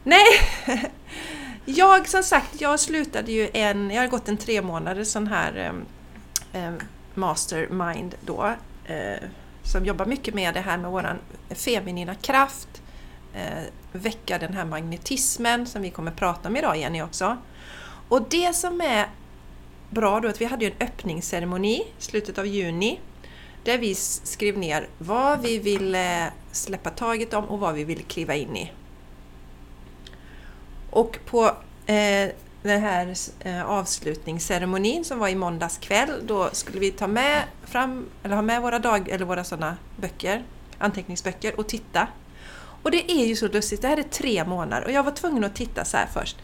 [0.04, 0.26] Nej,
[1.64, 5.72] jag som sagt, jag slutade ju en, jag har gått en tre månader sån här
[6.52, 6.80] em,
[7.14, 8.54] mastermind då.
[8.84, 9.28] Eh,
[9.62, 11.18] som jobbar mycket med det här med våran
[11.50, 12.82] feminina kraft.
[13.34, 17.36] Eh, väcka den här magnetismen som vi kommer prata om idag Jenny också.
[18.08, 19.06] Och det som är
[19.90, 23.00] bra då att vi hade ju en öppningsceremoni i slutet av juni
[23.64, 28.34] där vi skrev ner vad vi ville släppa taget om och vad vi ville kliva
[28.34, 28.72] in i.
[30.90, 31.46] Och på
[31.86, 32.30] eh,
[32.62, 38.06] den här eh, avslutningsceremonin som var i måndags kväll, då skulle vi ta med fram,
[38.22, 40.44] eller ha med våra dag, eller våra sådana böcker,
[40.78, 42.08] anteckningsböcker och titta.
[42.82, 45.44] Och det är ju så lustigt, det här är tre månader och jag var tvungen
[45.44, 46.36] att titta så här först.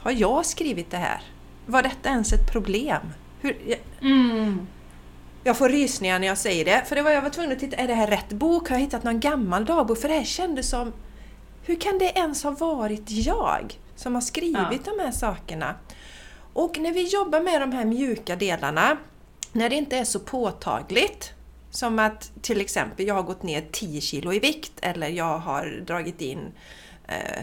[0.00, 1.22] Har jag skrivit det här?
[1.66, 3.00] Var detta ens ett problem?
[3.40, 4.66] Hur, jag, Mm.
[5.44, 7.76] jag får rysningar när jag säger det, för det var jag var tvungen att titta,
[7.76, 8.68] är det här rätt bok?
[8.68, 9.98] Har jag hittat någon gammal dagbok?
[9.98, 10.92] För det här kändes som,
[11.62, 15.74] hur kan det ens ha varit jag som har skrivit de här sakerna?
[16.52, 18.96] Och när vi jobbar med de här mjuka delarna,
[19.52, 21.32] när det inte är så påtagligt,
[21.70, 25.82] som att till exempel jag har gått ner 10 kilo i vikt eller jag har
[25.86, 26.52] dragit in
[27.08, 27.42] eh,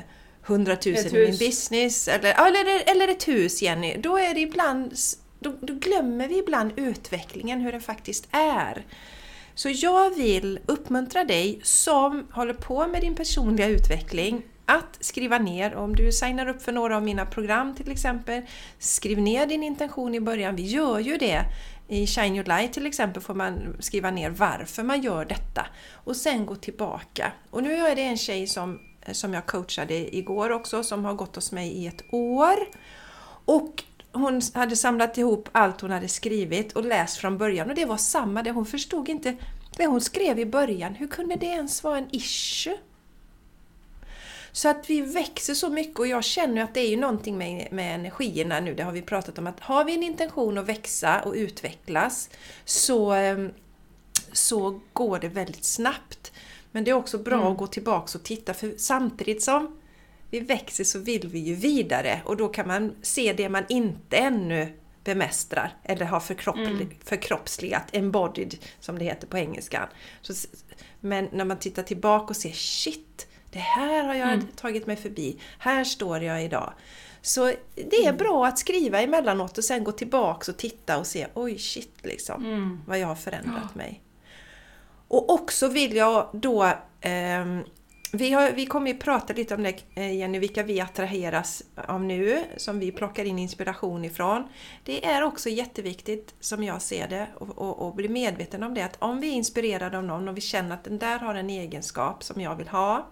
[0.50, 3.98] 100 000 Ett i min business eller, eller, eller ett hus Jenny.
[3.98, 4.94] Då är det ibland
[5.40, 8.86] då, då glömmer vi ibland utvecklingen, hur den faktiskt är.
[9.56, 15.76] Så jag vill uppmuntra dig som håller på med din personliga utveckling att skriva ner,
[15.76, 18.42] om du signar upp för några av mina program till exempel,
[18.80, 20.56] skriv ner din intention i början.
[20.56, 21.46] Vi gör ju det.
[21.88, 26.16] I Shine Your Light till exempel får man skriva ner varför man gör detta och
[26.16, 27.32] sen gå tillbaka.
[27.50, 28.80] Och nu är det en tjej som,
[29.10, 32.56] Eh, som jag coachade igår också som har gått hos mig i ett år.
[33.46, 37.86] Och hon hade samlat ihop allt hon hade skrivit och läst från början och det
[37.86, 38.52] var samma det.
[38.52, 39.36] Hon förstod inte
[39.78, 40.96] det hon skrev i början.
[40.96, 42.78] Hur kunde det ens vara en issue?
[44.52, 47.68] Så att vi växer så mycket och jag känner att det är ju någonting med,
[47.72, 51.22] med energierna nu, det har vi pratat om, att har vi en intention att växa
[51.22, 52.30] och utvecklas
[52.66, 53.48] så, eh,
[54.34, 56.32] så går det väldigt snabbt.
[56.72, 57.48] Men det är också bra Mm.
[57.52, 59.80] att gå tillbaks och titta, för samtidigt som
[60.32, 64.18] vi växer så vill vi ju vidare och då kan man se det man inte
[64.18, 66.90] ännu bemästrar eller har förkropp, Mm.
[67.04, 69.88] förkroppsligat, embodied som det heter på engelskan.
[70.22, 70.34] Så,
[71.00, 74.48] men när man tittar tillbaka och ser shit, det här har jag Mm.
[74.56, 76.74] tagit mig förbi, här står jag idag.
[77.22, 78.18] Så det är Mm.
[78.18, 82.46] bra att skriva emellanåt och sen gå tillbaks och titta och se oj shit liksom
[82.46, 82.82] Mm.
[82.88, 84.02] vad jag har förändrat mig.
[85.10, 87.64] Och också vill jag då ehm,
[88.12, 92.02] vi, har, vi kommer ju prata lite om det eh, Jenny, vilka vi attraheras av
[92.04, 94.48] nu, som vi plockar in inspiration ifrån.
[94.84, 98.82] Det är också jätteviktigt, som jag ser det, och, och, och bli medveten om det,
[98.82, 101.50] att om vi är inspirerade av någon och vi känner att den där har en
[101.50, 103.08] egenskap som jag vill ha,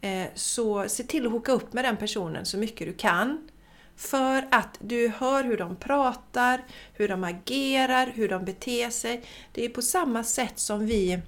[0.00, 3.48] eh, så se till att hooka upp med den personen så mycket du kan.
[3.96, 9.22] För att du hör hur de pratar, hur de agerar, hur de beter sig.
[9.52, 11.20] Det är på samma sätt som vi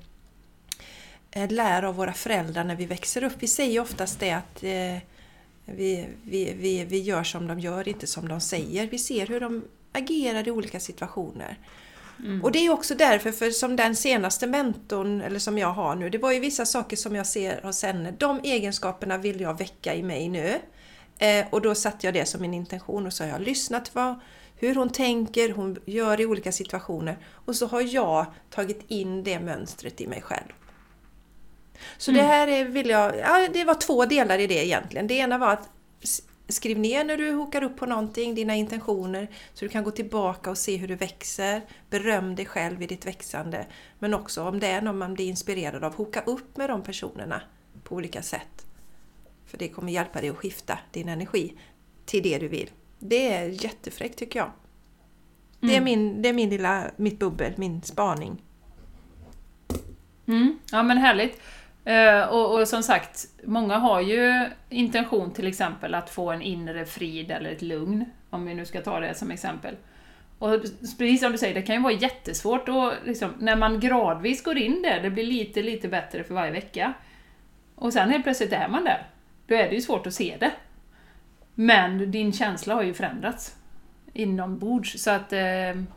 [1.31, 3.35] eh, lär av våra föräldrar när vi växer upp.
[3.39, 4.99] Vi säger oftast det att eh,
[5.65, 8.87] vi, vi, vi, vi gör som de gör, inte som de säger.
[8.87, 11.59] Vi ser hur de agerar i olika situationer.
[12.19, 12.45] Mm.
[12.45, 16.11] Och det är också därför, för som den senaste mentorn, eller som jag har nu,
[16.11, 18.15] det var ju vissa saker som jag ser hos henne.
[18.19, 20.55] De egenskaperna vill jag väcka i mig nu.
[21.19, 24.21] Eh, och då satte jag det som min intention och så har jag lyssnat vad,
[24.57, 29.41] hur hon tänker, hon gör i olika situationer och så har jag tagit in det
[29.41, 30.53] mönstret i mig själv.
[31.99, 32.23] Så mm.
[32.23, 35.07] det här är, vill jag, ja, det var två delar i det egentligen.
[35.07, 35.69] Det ena var att
[36.49, 40.51] skriv ner när du hokar upp på någonting, dina intentioner, så du kan gå tillbaka
[40.51, 41.63] och se hur du växer.
[41.91, 43.67] Beröm dig själv i ditt växande.
[43.99, 47.43] Men också om det är någon man blir inspirerad av, hoka upp med de personerna
[47.85, 48.66] på olika sätt.
[49.47, 51.53] För det kommer hjälpa dig att skifta din energi
[52.05, 52.71] till det du vill.
[52.99, 54.51] Det är jättefräckt tycker jag.
[55.61, 55.85] Det är, mm.
[55.85, 58.43] min, det är min lilla, mitt bubbel, min spaning.
[60.27, 60.59] Mm.
[60.73, 61.41] Ja men härligt.
[61.89, 66.85] Uh, och, och, som sagt, många har ju intention till exempel att få en inre
[66.85, 69.75] frid eller ett lugn, om vi nu ska ta det som exempel.
[70.39, 70.61] Och
[70.99, 74.57] precis som du säger, det kan ju vara jättesvårt och liksom, när man gradvis går
[74.57, 76.95] in där, det blir lite, lite bättre för varje vecka.
[77.75, 79.07] Och sen helt plötsligt är man där.
[79.47, 80.51] Då är det ju svårt att se det.
[81.55, 83.57] Men din känsla har ju förändrats
[84.13, 85.39] inombords, så att eh,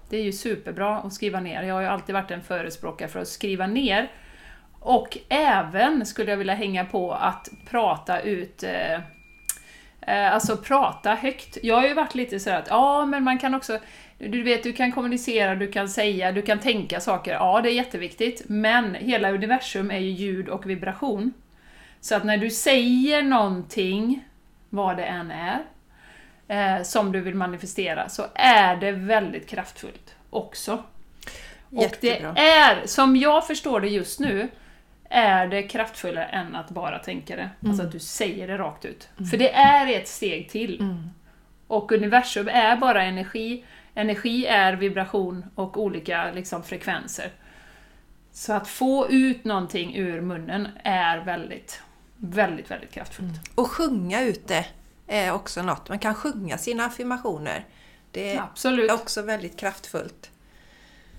[0.10, 1.64] det är ju superbra att skriva ner.
[1.64, 4.12] Jag har ju alltid varit en förespråkare för att skriva ner
[4.80, 8.94] och även skulle jag vilja hänga på att prata ut eh,
[10.02, 11.58] eh Alltså prata högt.
[11.64, 13.80] Jag har ju varit lite sådär att ja, men man kan också
[14.18, 17.34] du vet, du kan kommunicera, du kan säga, du kan tänka saker.
[17.34, 18.44] Ja, det är jätteviktigt.
[18.48, 21.34] Men hela universum är ju ljud och vibration.
[22.02, 24.24] Så att när du säger någonting,
[24.70, 25.66] vad det än är,
[26.48, 30.84] eh, som du vill manifestera, så är det väldigt kraftfullt också.
[31.70, 32.30] Jättebra.
[32.30, 34.50] Och det är, som jag förstår det just nu,
[35.10, 37.42] är det kraftfullare än att bara tänka det.
[37.42, 37.72] Mm.
[37.72, 39.10] Alltså att du säger det rakt ut.
[39.18, 39.30] Mm.
[39.30, 40.80] För det är ett steg till.
[40.80, 41.10] Mm.
[41.68, 43.66] Och universum är bara energi.
[43.96, 47.32] Energi är vibration och olika liksom, frekvenser.
[48.32, 51.82] Så att få ut någonting ur munnen är väldigt,
[52.20, 53.30] väldigt, väldigt kraftfullt.
[53.30, 53.42] Mm.
[53.56, 54.66] Och sjunga ut det
[55.08, 55.90] är också något.
[55.90, 57.66] Man kan sjunga sina affirmationer.
[58.12, 58.92] Det är Absolut.
[58.92, 60.32] också väldigt kraftfullt.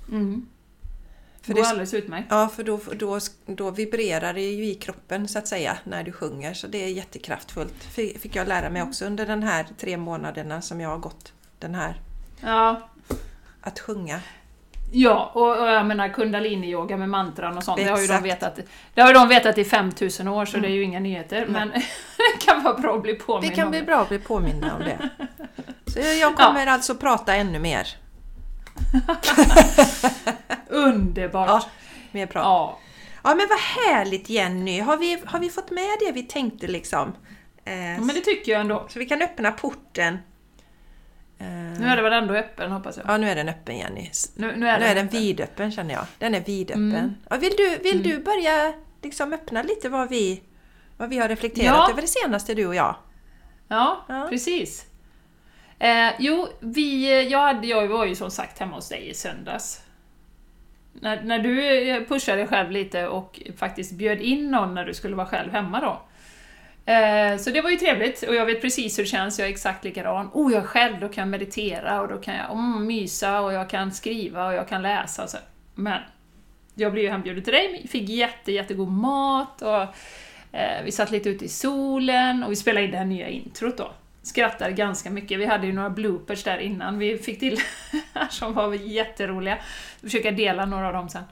[0.09, 0.47] Mm.
[1.43, 2.27] För det går alldeles utmärkt.
[2.31, 6.13] Ja, för då, då, då vibrerar det ju i kroppen så att säga när du
[6.13, 6.55] sjunger.
[6.55, 7.85] Så det är jättekraftfullt.
[7.95, 11.75] Fick jag lära mig också under den här tre månaderna som jag har gått den
[11.75, 12.01] här.
[12.41, 12.89] Ja.
[13.61, 14.21] Att sjunga.
[14.93, 18.59] Ja, och, och jag menar kundalini-yoga med mantran och sånt, det har, ju de vetat,
[18.95, 20.63] det har de vetat i 5000 år så mm.
[20.63, 21.43] det är ju inga nyheter.
[21.43, 21.53] Mm.
[21.53, 21.69] Men
[22.17, 24.81] det kan vara bra att bli påminna Det kan bli bra att bli påminna om
[24.85, 25.09] det.
[25.93, 26.73] Så jag kommer ja.
[26.73, 27.89] alltså prata ännu mer.
[30.69, 31.49] Underbart!
[31.49, 31.63] Ja,
[32.11, 32.45] mer prat.
[32.45, 32.79] Ja.
[33.25, 34.81] ja men vad härligt Jenny!
[34.81, 37.13] Har vi, har vi fått med det vi tänkte liksom?
[37.65, 38.87] Eh, ja, men det tycker jag ändå.
[38.89, 40.19] Så vi kan öppna porten.
[41.41, 41.47] Eh,
[41.81, 43.07] nu är den väl ändå öppen hoppas jag?
[43.09, 44.11] Ja, nu är den öppen Jenny.
[44.35, 46.05] Nu, nu är, nu den, är den vidöppen känner jag.
[46.19, 46.95] Den är vidöppen.
[46.95, 47.15] Mm.
[47.31, 48.03] Ja, vill du, vill mm.
[48.03, 48.73] du börja
[49.03, 50.43] liksom öppna lite vad vi,
[50.97, 51.91] vad vi har reflekterat ja.
[51.91, 52.97] över det senaste du och jag?
[53.69, 54.27] Ja, ja.
[54.31, 54.87] precis.
[55.79, 59.83] Eh, jo, vi, jag, hade, jag var ju som sagt hemma hos dig i söndags.
[60.93, 64.95] När, när du eh, pushade dig själv lite och faktiskt bjöd in någon när du
[64.95, 66.03] skulle vara själv hemma då.
[66.91, 69.53] Eh, så det var ju trevligt och jag vet precis hur det känns, jag är
[69.53, 70.31] exakt likadan.
[70.33, 73.53] Oh, jag är själv, då kan jag meditera och då kan jag mm, mysa och
[73.53, 75.23] jag kan skriva och jag kan läsa.
[75.23, 75.39] Och så.
[75.75, 76.01] Men
[76.75, 79.83] jag blev ju hembjuden till dig, fick jätte, jättegod mat och
[80.53, 83.77] eh, vi satt lite ute i solen och vi spelade in det här nya introt
[83.77, 85.39] då Skrattade ganska mycket.
[85.39, 87.59] Vi hade ju några bloopers där innan vi fick till
[88.31, 89.59] som var jätteroliga.
[90.01, 91.25] Försöka dela några av dem sen.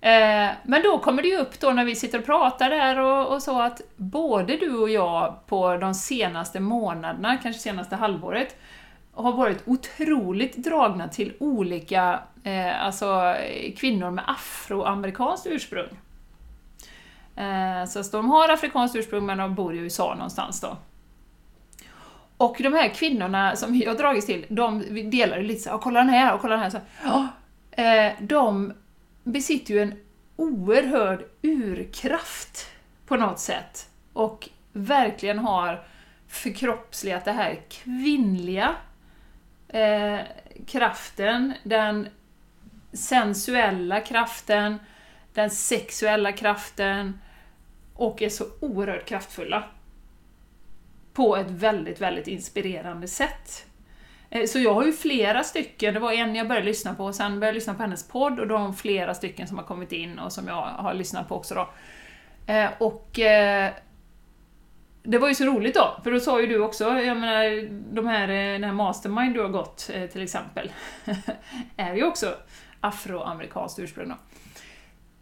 [0.00, 3.34] Eh, men då kommer det ju upp då när vi sitter och pratar där och,
[3.34, 8.56] och, så att både du och jag på de senaste månaderna, kanske senaste halvåret,
[9.14, 13.36] har varit otroligt dragna till olika eh, alltså,
[13.76, 15.88] kvinnor med afroamerikanskt ursprung.
[17.36, 20.76] Eh, så de har afrikanskt ursprung men de bor i USA någonstans då.
[22.36, 26.00] Och de här kvinnorna som jag har dragits till, de delar ju lite så kolla
[26.00, 26.70] den här och kolla den här.
[26.70, 27.28] Så, ja,
[27.82, 28.72] eh, de
[29.24, 29.94] besitter ju en
[30.36, 32.66] oerhörd urkraft
[33.06, 33.88] på något sätt.
[34.12, 35.84] Och verkligen har
[36.28, 38.76] förkroppsligat det här kvinnliga
[39.68, 40.18] eh,
[40.66, 42.08] kraften, den
[42.92, 44.78] sensuella kraften,
[45.34, 47.20] den sexuella kraften
[47.94, 49.64] och är så oerhört kraftfulla
[51.12, 53.66] på ett väldigt, väldigt inspirerande sätt.
[54.30, 57.14] Eh, så jag har ju flera stycken, det var en jag började lyssna på, och
[57.14, 59.64] sen började jag lyssna på hennes podd, och då har hon flera stycken som har
[59.64, 61.68] kommit in och som jag har lyssnat på också då.
[62.52, 63.72] Eh, och eh,
[65.02, 68.06] det var ju så roligt då, för då sa ju du också, jag menar, de
[68.06, 70.72] här, den här mastermind du har gått till exempel,
[71.76, 72.34] är ju också
[72.80, 74.14] afroamerikanskt ursprung då.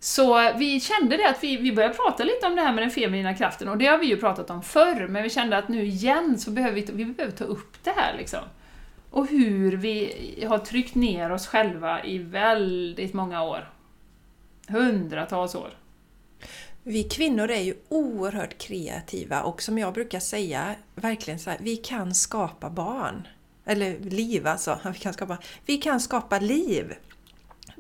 [0.01, 2.91] Så vi kände det att vi, vi började prata lite om det här med den
[2.91, 5.85] feminina kraften och det har vi ju pratat om förr, men vi kände att nu
[5.85, 8.41] igen så behöver vi, vi behöver ta upp det här liksom.
[9.17, 13.73] Och hur vi har tryckt ner oss själva i väldigt många år.
[14.69, 15.79] Hundratals år.
[16.83, 21.77] Vi kvinnor är ju oerhört kreativa och som jag brukar säga, verkligen så här, vi
[21.77, 23.29] kan skapa barn.
[23.65, 24.79] Eller liv alltså.
[24.93, 26.95] Vi kan skapa, vi kan skapa liv.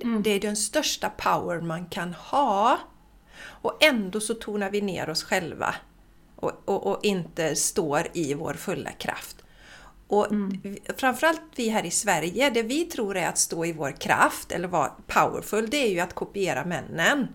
[0.02, 0.22] Mm.
[0.22, 2.78] Det är den största power man kan ha.
[3.44, 5.74] Och ändå så tonar vi ner oss själva
[6.36, 9.35] och, och, och inte står i vår fulla kraft.
[10.08, 10.76] Och mm.
[10.96, 14.68] framförallt vi här i Sverige, det vi tror är att stå i vår kraft eller
[14.68, 17.28] vara powerful, det är ju att kopiera männen.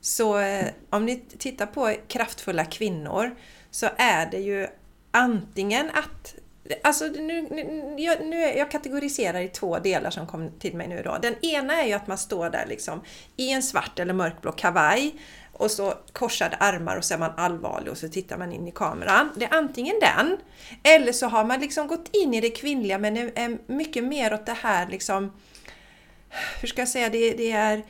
[0.00, 3.36] Så eh, om ni tittar på kraftfulla kvinnor
[3.70, 4.66] så är det ju
[5.10, 6.34] antingen att
[6.82, 11.02] Alltså nu, nu, jag, nu, jag kategoriserar i två delar som kom till mig nu
[11.02, 11.18] då.
[11.22, 13.00] Den ena är ju att man står där liksom
[13.36, 15.14] i en svart eller mörkblå kavaj
[15.58, 18.72] och så korsade armar och så är man allvarlig och så tittar man in i
[18.72, 19.30] kameran.
[19.36, 20.36] Det är antingen den,
[20.82, 24.46] eller så har man liksom gått in i det kvinnliga men är mycket mer åt
[24.46, 25.32] det här liksom,
[26.60, 27.82] hur ska jag säga, det, det är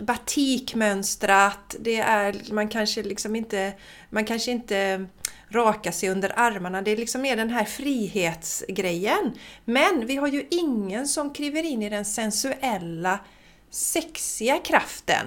[0.00, 3.72] batikmönstrat, det är, man kanske liksom inte,
[4.10, 5.06] man kanske inte
[5.50, 6.82] raka sig under armarna.
[6.82, 9.32] Det är liksom mer den här frihetsgrejen.
[9.64, 13.18] Men vi har ju ingen som kliver in i den sensuella,
[13.70, 15.26] sexiga kraften.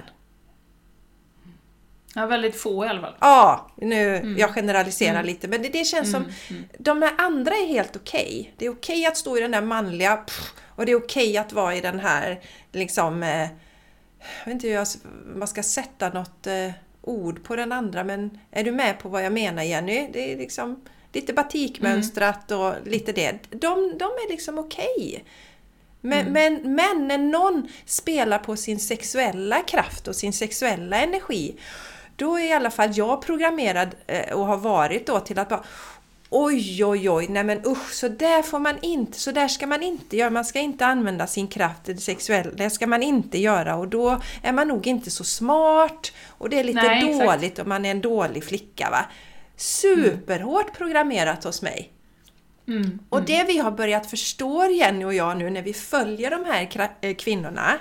[2.16, 3.14] Ja, väldigt få i alla fall.
[3.20, 4.38] Ja, nu, mm.
[4.38, 5.26] jag generaliserar mm.
[5.26, 6.24] lite men det, det känns mm.
[6.24, 6.68] som mm.
[6.78, 8.40] de här andra är helt okej.
[8.40, 8.52] Okay.
[8.56, 11.28] Det är okej okay att stå i den där manliga pff, och det är okej
[11.30, 12.40] okay att vara i den här
[12.72, 13.48] liksom eh,
[14.18, 14.86] jag vet inte hur
[15.38, 16.70] man ska sätta något eh,
[17.02, 20.08] ord på den andra men är du med på vad jag menar Jenny?
[20.12, 23.38] Det är liksom lite batikmönstrat och lite det.
[23.50, 25.24] De, de är liksom okej.
[26.00, 26.32] Men, mm.
[26.32, 31.56] men, men när någon spelar på sin sexuella kraft och sin sexuella energi
[32.16, 35.64] då är i alla fall jag programmerad eh, och har varit då till att bara
[36.30, 39.82] Oj, oj, oj, nej men usch, så där får man inte, så där ska man
[39.82, 40.30] inte göra.
[40.30, 44.52] Man ska inte använda sin kraft sexuellt, det ska man inte göra och då är
[44.52, 47.58] man nog inte så smart och det är lite nej, dåligt exakt.
[47.58, 48.90] om man är en dålig flicka.
[48.90, 49.04] Va?
[49.56, 51.92] Superhårt programmerat hos mig.
[52.68, 53.26] Mm, och mm.
[53.26, 57.14] det vi har börjat förstå, Jenny och jag nu när vi följer de här eh,
[57.14, 57.78] kvinnorna,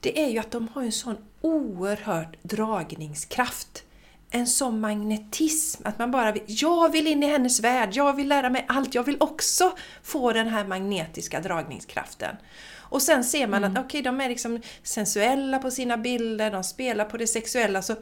[0.00, 3.84] det är ju att de har en sån oerhörd dragningskraft
[4.30, 8.28] en sån magnetism, att man bara vill, jag vill in i hennes värld, jag vill
[8.28, 12.36] lära mig allt, jag vill också få den här magnetiska dragningskraften.
[12.76, 13.72] Och sen ser man mm.
[13.72, 17.82] att okej, okay, de är liksom sensuella på sina bilder, de spelar på det sexuella,
[17.82, 17.94] så,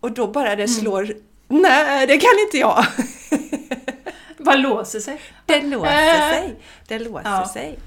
[0.00, 0.68] och då bara det mm.
[0.68, 1.16] slår, mm.
[1.48, 2.86] nej det kan inte jag!
[4.38, 5.20] Vad låser sig?
[5.46, 6.56] Det låser sig!
[6.88, 7.50] Det låser ja.
[7.52, 7.78] sig.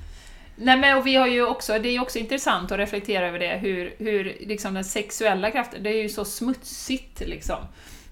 [0.61, 3.39] Nej men och vi har ju också, det är ju också intressant att reflektera över
[3.39, 7.57] det, hur, hur liksom den sexuella kraften, det är ju så smutsigt liksom.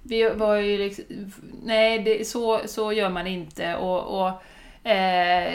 [0.04, 1.06] Vi var ju liksom,
[1.64, 4.42] nej det, så, så gör man inte och, och
[4.90, 5.54] eh,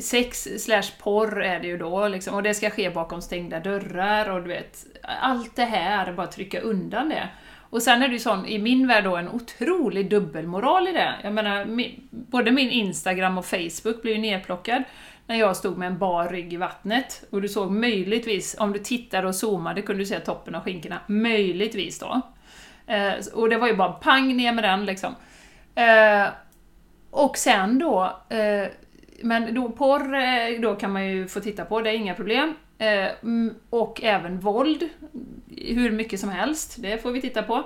[0.00, 4.30] sex slash porr är det ju då liksom, och det ska ske bakom stängda dörrar
[4.30, 4.86] och du vet,
[5.20, 7.28] allt det här, bara trycka undan det.
[7.70, 11.14] Och sen är det ju sån, i min värld då, en otrolig dubbelmoral i det.
[11.22, 14.82] Jag menar, min, både min Instagram och Facebook blir ju nedplockad
[15.26, 17.24] när jag stod med en bar rygg i vattnet.
[17.30, 20.98] Och du såg möjligtvis, om du tittade och zoomade, kunde du se toppen av skinkorna.
[21.06, 22.20] Möjligtvis då.
[22.86, 25.14] Eh, och det var ju bara pang ner med den liksom.
[25.74, 26.28] Eh,
[27.10, 28.68] och sen då, eh,
[29.22, 32.54] men då, porr eh, då kan man ju få titta på, det är inga problem.
[32.78, 33.08] Eh,
[33.70, 34.88] och även våld,
[35.56, 37.64] hur mycket som helst, det får vi titta på.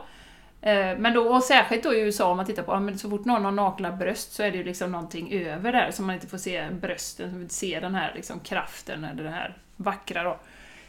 [0.62, 3.24] Eh, men då, och särskilt då i USA om man tittar på, men så fort
[3.24, 6.26] någon har nakna bröst så är det ju liksom någonting över där, så man inte
[6.26, 10.38] får se brösten, som man se den här liksom kraften, eller det här vackra då.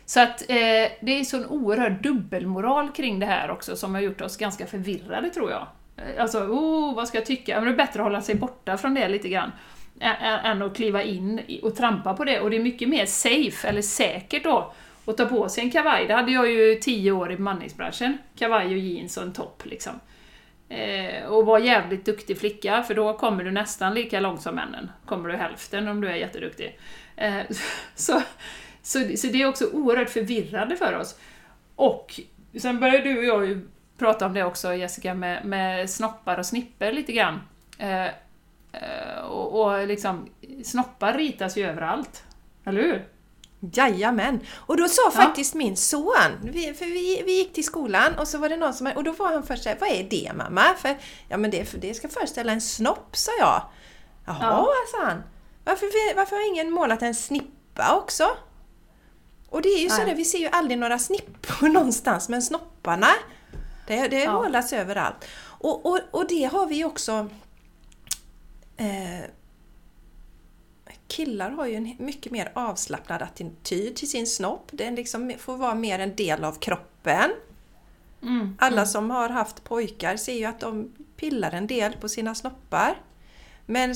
[0.05, 4.21] Så att eh, det är sån oerhörd dubbelmoral kring det här också som har gjort
[4.21, 5.67] oss ganska förvirrade tror jag.
[5.97, 7.55] Eh, alltså, oh, vad ska jag tycka?
[7.55, 9.51] Men det är bättre att hålla sig borta från det lite grann
[10.43, 12.39] än att kliva in och trampa på det.
[12.39, 14.73] Och det är mycket mer safe, eller säkert då,
[15.09, 16.07] och ta på sig en kavaj.
[16.07, 18.17] Det hade jag ju tio år i bemanningsbranschen.
[18.35, 19.99] Kavaj och jeans och en topp liksom.
[20.69, 24.91] Eh, och var jävligt duktig flicka, för då kommer du nästan lika långt som männen.
[25.05, 26.79] Kommer du hälften om du är jätteduktig.
[27.15, 27.41] Eh,
[27.95, 28.21] så,
[28.81, 31.19] så, så det är också oerhört förvirrande för oss.
[31.75, 32.19] Och
[32.57, 36.45] sen började du och jag ju prata om det också Jessica, med, med snoppar och
[36.45, 37.41] snipper lite grann.
[37.77, 38.05] Eh,
[38.71, 40.29] eh och, och liksom,
[40.63, 42.23] snoppar ritas ju överallt.
[42.65, 43.05] Eller hur?
[43.59, 44.39] Jajamän!
[44.55, 45.11] Och då sa ja.
[45.11, 48.73] faktiskt min son, vi, för vi, vi gick till skolan och så var det någon
[48.73, 50.63] som, och då var han först såhär, vad är det mamma?
[50.77, 50.97] För,
[51.27, 53.61] ja men det, för det ska föreställa en snopp, sa jag.
[54.25, 54.67] Jaha, ja.
[54.91, 55.23] sa han.
[55.63, 58.27] Varför, varför har ingen målat en snippa också?
[59.49, 63.07] Och det är ju så där, vi ser ju aldrig några snippor någonstans, men snopparna,
[63.87, 64.31] det, det Ja.
[64.31, 65.25] hållas överallt.
[65.41, 67.29] Och, och, och det har vi också...
[68.77, 69.29] Eh,
[71.09, 74.69] killar har ju en mycket mer avslappnad attityd till sin snopp.
[74.71, 77.31] Den liksom får vara mer en del av kroppen.
[78.21, 78.57] Mm.
[78.59, 83.01] Alla som har haft pojkar ser ju att de pillar en del på sina snoppar.
[83.65, 83.95] Men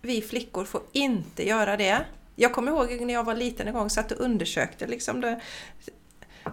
[0.00, 2.04] vi flickor får inte göra det.
[2.36, 5.40] Jag kommer ihåg när jag var liten en gång satt och undersökte liksom det,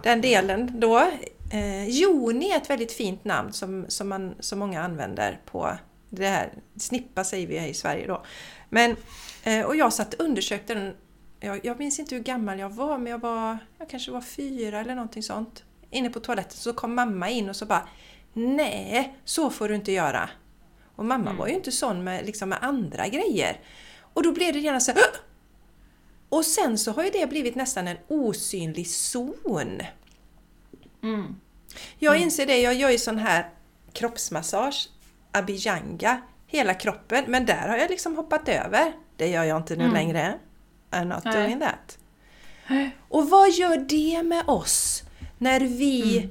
[0.02, 0.98] den delen då.
[1.52, 5.76] Eh, Joni är ett väldigt fint namn som, som, man, som många använder på
[6.10, 6.52] det här.
[6.76, 8.22] Snippa säger vi här i Sverige då.
[8.74, 8.96] Men,
[9.42, 10.96] eh, och jag satt och undersökte den.
[11.40, 14.80] Jag, jag minns inte hur gammal jag var men jag var, jag kanske var fyra
[14.80, 15.64] eller någonting sånt.
[15.90, 17.88] Inne på toaletten så kom mamma in och så bara
[18.32, 20.30] Nej, så får du inte göra.
[20.96, 21.36] Och mamma Mm.
[21.36, 23.60] var ju inte sån med, liksom med andra grejer.
[24.14, 25.02] Och då blev det gärna så här!
[26.28, 29.80] Och sen så har ju det blivit nästan en osynlig zon.
[31.02, 31.36] Mm.
[31.98, 33.50] Jag inser det, jag gör ju sån här
[33.92, 34.88] kroppsmassage,
[35.32, 36.20] abhyanga,
[36.52, 37.24] hela kroppen.
[37.28, 38.92] Men där har jag liksom hoppat över.
[39.16, 39.94] Det gör jag inte nu Mm.
[39.94, 40.38] längre.
[40.90, 41.34] I'm not Nej.
[41.42, 41.98] doing that.
[43.08, 45.02] Och vad gör det med oss
[45.38, 46.30] när vi Mm.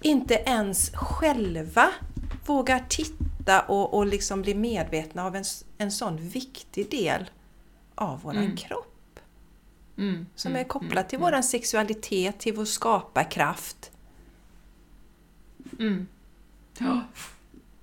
[0.00, 1.88] inte ens själva
[2.46, 5.44] vågar titta och, och liksom bli medvetna av en,
[5.78, 7.30] en sån viktig del
[7.94, 8.56] av våran Mm.
[8.56, 9.20] kropp?
[9.98, 10.26] Mm.
[10.34, 10.60] Som Mm.
[10.60, 13.90] är kopplad till våran sexualitet, till vår skaparkraft.
[15.78, 16.06] Mm.
[16.78, 17.00] Ja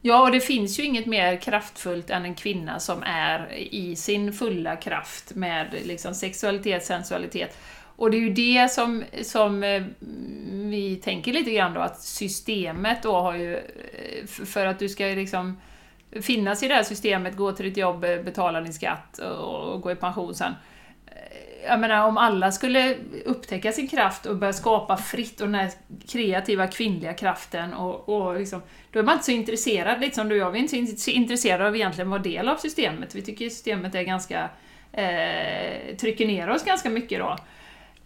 [0.05, 4.33] ja, och det finns ju inget mer kraftfullt än en kvinna som är i sin
[4.33, 7.57] fulla kraft med liksom sexualitet, sensualitet.
[7.95, 9.83] Och det är ju det som, som eh,
[10.51, 15.05] vi tänker lite grann då, att systemet då har ju, eh, för att du ska
[15.05, 15.61] liksom
[16.21, 19.81] finnas i det här systemet, gå till ditt jobb, eh, betala din skatt och, och
[19.81, 20.53] gå i pension sen.
[21.68, 22.95] Jag menar, om alla skulle
[23.26, 25.70] upptäcka sin kraft och börja skapa fritt och den här
[26.07, 28.61] kreativa kvinnliga kraften och, och liksom,
[28.91, 30.78] då är man inte så intresserad, lite som du och jag, vi är inte så
[30.78, 33.16] in- så intresserade av egentligen att vara del av systemet.
[33.16, 34.49] Vi tycker systemet är ganska,
[34.91, 37.38] eh, trycker ner oss ganska mycket då.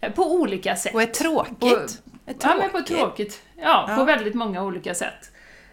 [0.00, 0.94] Eh, På olika sätt.
[0.94, 1.62] Och är tråkigt.
[1.62, 1.70] Och-
[2.26, 3.42] är Ja, men på tråkigt.
[3.56, 3.96] Ja, Ja.
[3.96, 5.30] på väldigt många olika sätt.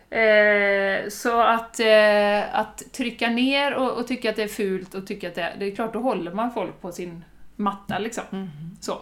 [0.10, 5.08] Eh, så att, eh, att trycka ner och, och tycka att det är fult och
[5.08, 5.56] tycka att det är...
[5.60, 7.26] Det är klart, då håller man folk på sin
[7.56, 8.24] matta liksom.
[8.30, 8.78] Mhm.
[8.82, 8.97] Så.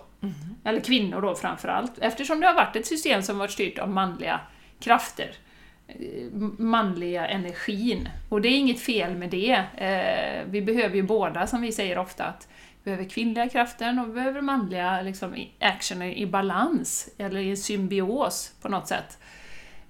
[0.63, 1.97] Eller kvinnor då framförallt.
[1.99, 4.39] Eftersom det har varit ett system som varit styrt av manliga
[4.79, 5.31] krafter.
[5.87, 5.95] Eh,
[6.57, 8.09] manliga energin.
[8.29, 9.51] Och det är inget fel med det.
[9.77, 12.47] Eh, vi behöver ju båda, som vi säger ofta, att
[12.83, 17.55] vi behöver kvinnliga kraften och vi behöver manliga liksom, i- actionen i balans, eller i
[17.57, 19.17] symbios på något sätt.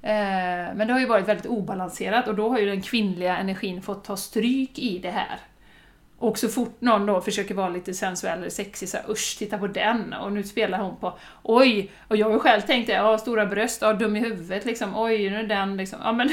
[0.02, 3.82] Eh, Men det har ju varit väldigt obalanserat och då har ju den kvinnliga energin
[3.82, 5.40] fått ta stryk i det här.
[6.24, 9.58] Och så fort någon då försöker vara lite sensuell eller sexig så här, usch, titta
[9.58, 10.14] på den!
[10.14, 11.92] Och nu spelar hon på oj!
[12.08, 14.98] Och jag har ju själv tänkt det, ja, stora bröst, ja, dum i huvudet liksom,
[14.98, 16.30] oj, nu är den liksom, ja men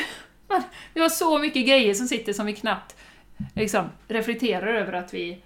[0.94, 2.96] vi har så mycket grejer som sitter som vi knappt
[3.54, 5.42] liksom reflekterar över att vi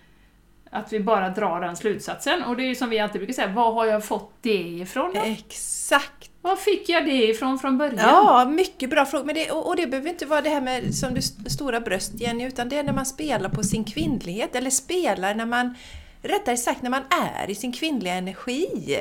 [0.74, 2.42] att vi bara drar den slutsatsen.
[2.42, 5.12] Och det är ju som vi alltid brukar säga, var har jag fått det ifrån
[5.14, 5.20] då?
[5.20, 6.30] Exakt!
[6.42, 7.98] Var fick jag det ifrån från början?
[7.98, 9.24] Ja, mycket bra fråga.
[9.24, 12.20] Men det, och, och det behöver inte vara det här med som du, stora bröst
[12.20, 15.74] Jenny, utan det är när man spelar på sin kvinnlighet, eller spelar när man,
[16.22, 17.02] rättare sagt när man
[17.34, 19.00] är i sin kvinnliga energi.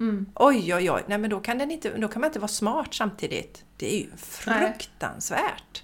[0.00, 0.26] Mm.
[0.34, 2.94] Oj, oj, oj, nej men då kan, den inte, då kan man inte vara smart
[2.94, 3.64] samtidigt.
[3.76, 5.82] Det är ju fruktansvärt.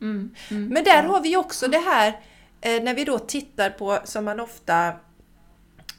[0.00, 0.34] Mm.
[0.50, 0.68] Mm.
[0.68, 2.20] Men där har vi ju också det här
[2.64, 4.92] när vi då tittar på som man ofta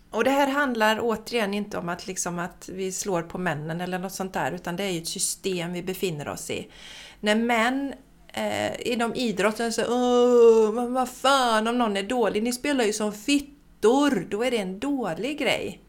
[0.09, 3.99] och det här handlar återigen inte om att, liksom att vi slår på männen eller
[3.99, 6.71] något sånt där utan det är ju ett system vi befinner oss i.
[7.19, 7.93] När män
[8.33, 12.93] eh, inom idrotten säger Åh, men vad fan om någon är dålig, ni spelar ju
[12.93, 15.81] som fittor, då är det en dålig grej.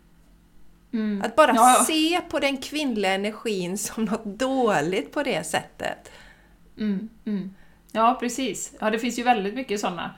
[0.92, 1.22] Mm.
[1.22, 1.84] Att bara Ja.
[1.86, 6.10] se på den kvinnliga energin som något dåligt på det sättet.
[6.78, 7.54] Mm, mm.
[7.92, 8.72] Ja, precis.
[8.80, 10.14] Ja, det finns ju väldigt mycket sådana.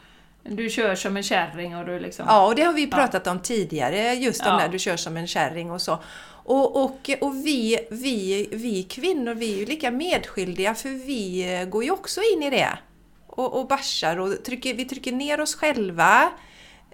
[0.51, 2.25] Du kör som en kärring och du liksom...
[2.29, 4.57] Ja, och det har vi pratat om tidigare, just om Ja.
[4.59, 5.99] när du kör som en kärring och så.
[6.45, 11.65] Och, och, och vi, vi, vi kvinnor, vi är ju lika medskyldiga för vi eh,
[11.65, 12.79] går ju också in i det.
[13.27, 16.31] Och, och bashar och trycker, vi trycker ner oss själva.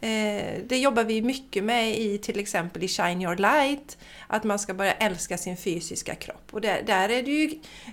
[0.04, 3.98] Eh, det jobbar vi mycket med i till exempel i Shine Your Light.
[4.26, 6.48] Att man ska börja älska sin fysiska kropp.
[6.50, 7.50] Och där, där är det ju,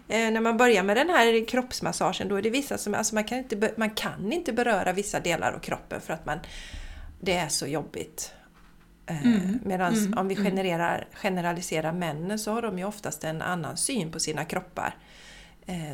[0.07, 3.23] eh, när man börjar med den här kroppsmassagen, då är det vissa som, alltså man
[3.23, 6.39] kan inte, man kan inte beröra vissa delar av kroppen för att man,
[7.21, 8.33] det är så jobbigt.
[9.05, 10.45] Eh, Mm, Medan mm, om vi mm.
[10.45, 14.95] genererar, generaliserar männen så har de ju oftast en annan syn på sina kroppar.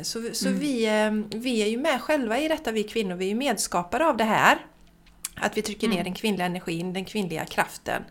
[0.02, 0.60] Så, så Mm.
[0.60, 4.16] vi, vi är ju med själva i detta, vi kvinnor, vi är ju medskapare av
[4.16, 4.58] det här.
[5.42, 6.04] Att vi trycker ner Mm.
[6.04, 8.04] den kvinnliga energin, den kvinnliga kraften.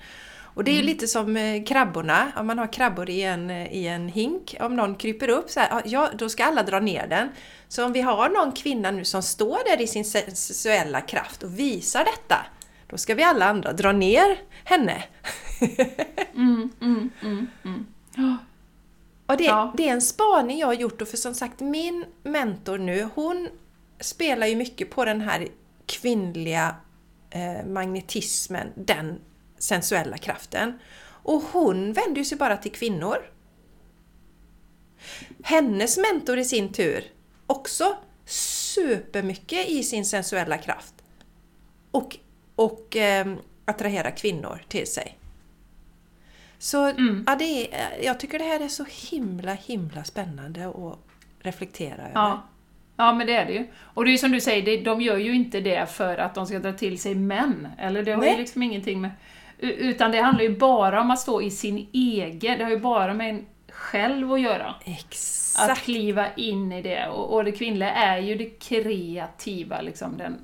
[0.57, 3.73] Och det är ju lite som eh, krabborna, om man har krabbor i en, eh,
[3.73, 7.07] i en hink, om någon kryper upp så här, ja, då ska alla dra ner
[7.07, 7.29] den.
[7.67, 11.59] Så om vi har någon kvinna nu som står där i sin sensuella kraft och
[11.59, 12.45] visar detta,
[12.87, 15.03] då ska vi alla andra dra ner henne.
[16.35, 17.85] Mm, mm, mm, mm.
[18.15, 18.37] Ja.
[19.25, 19.73] Och det, Ja.
[19.77, 23.49] det är en spaning jag har gjort och för som sagt min mentor nu, hon
[23.99, 25.47] spelar ju mycket på den här
[25.85, 26.75] kvinnliga
[27.37, 29.19] eh, magnetismen, den
[29.57, 30.79] sensuella kraften.
[31.23, 33.17] Och hon vänder ju sig bara till kvinnor.
[35.43, 37.03] Hennes mentor i sin tur,
[37.47, 40.93] också supermycket i sin sensuella kraft.
[41.91, 42.17] Och,
[42.55, 43.35] och eh,
[43.65, 45.17] attraherar kvinnor till sig.
[46.59, 47.23] Så Mm.
[47.27, 50.99] ja, det är, jag tycker det här är så himla, himla spännande att
[51.39, 52.11] reflektera över.
[52.13, 52.43] Ja.
[52.97, 53.67] Ja, men det är det ju.
[53.77, 56.45] Och det är ju som du säger, de gör ju inte det för att de
[56.45, 57.67] ska dra till sig män.
[57.77, 58.39] Eller det har ju Nej.
[58.39, 59.11] liksom ingenting med...
[59.59, 62.57] Utan det handlar ju bara om att stå i sin egen...
[62.57, 64.65] Det har ju bara med en själv att göra.
[64.65, 65.81] Att Exakt!
[65.81, 67.07] kliva in i det.
[67.07, 70.35] Och, och det kvinnliga är ju det kreativa, liksom den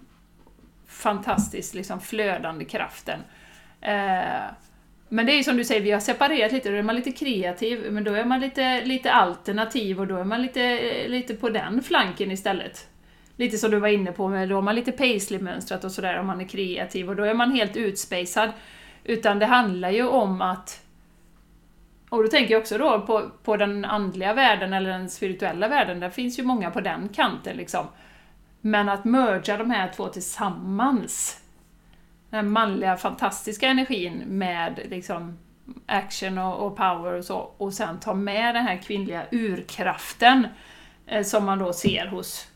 [0.88, 3.20] fantastiskt liksom flödande kraften.
[3.82, 4.44] Eh,
[5.14, 7.12] men det är ju som du säger, vi har separerat lite, då är man lite
[7.12, 11.34] kreativ, men då är man lite, lite alternativ och då är man lite, eh, lite
[11.34, 12.88] på den flanken istället.
[13.36, 16.28] Lite som du var inne på, med, då har man lite paisley-mönstrat och sådär om
[16.28, 18.50] man är kreativ och då är man helt utspejsad.
[19.04, 20.82] Utan det handlar ju om att
[22.10, 26.00] och då tänker jag också då på, på den andliga världen eller den spirituella världen,
[26.00, 27.86] där finns ju många på den kanten liksom.
[28.62, 31.43] Men att merga de här två tillsammans,
[32.34, 35.38] den manliga fantastiska energin med liksom
[35.86, 40.48] action och, och power och så, och sen ta med den här kvinnliga urkraften
[41.08, 42.48] eh, som man då ser hos,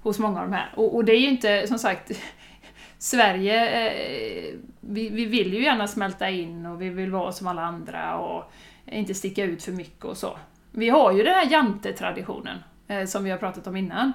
[0.00, 0.72] hos många av de här.
[0.76, 2.10] Och, och det är ju inte, som sagt,
[2.98, 7.62] Sverige, eh, vi, vi vill ju gärna smälta in och vi vill vara som alla
[7.62, 8.52] andra och
[8.86, 10.38] inte sticka ut för mycket och så.
[10.70, 12.58] Vi har ju den här jantetraditionen
[12.88, 14.12] eh, som vi har pratat om innan.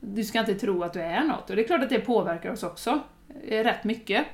[0.00, 2.52] Du ska inte tro att du är något och det är klart att det påverkar
[2.52, 3.00] oss också
[3.48, 4.26] eh, rätt mycket.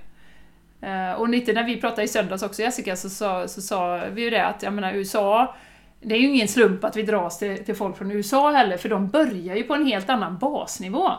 [0.84, 4.22] Eh, och lite när vi pratade i söndags också Jessica så sa, så sa vi
[4.22, 5.54] ju det att jag menar USA
[6.04, 8.88] det är ju ingen slump att vi dras till, till folk från USA heller för
[8.88, 11.12] de börjar ju på en helt annan basnivå.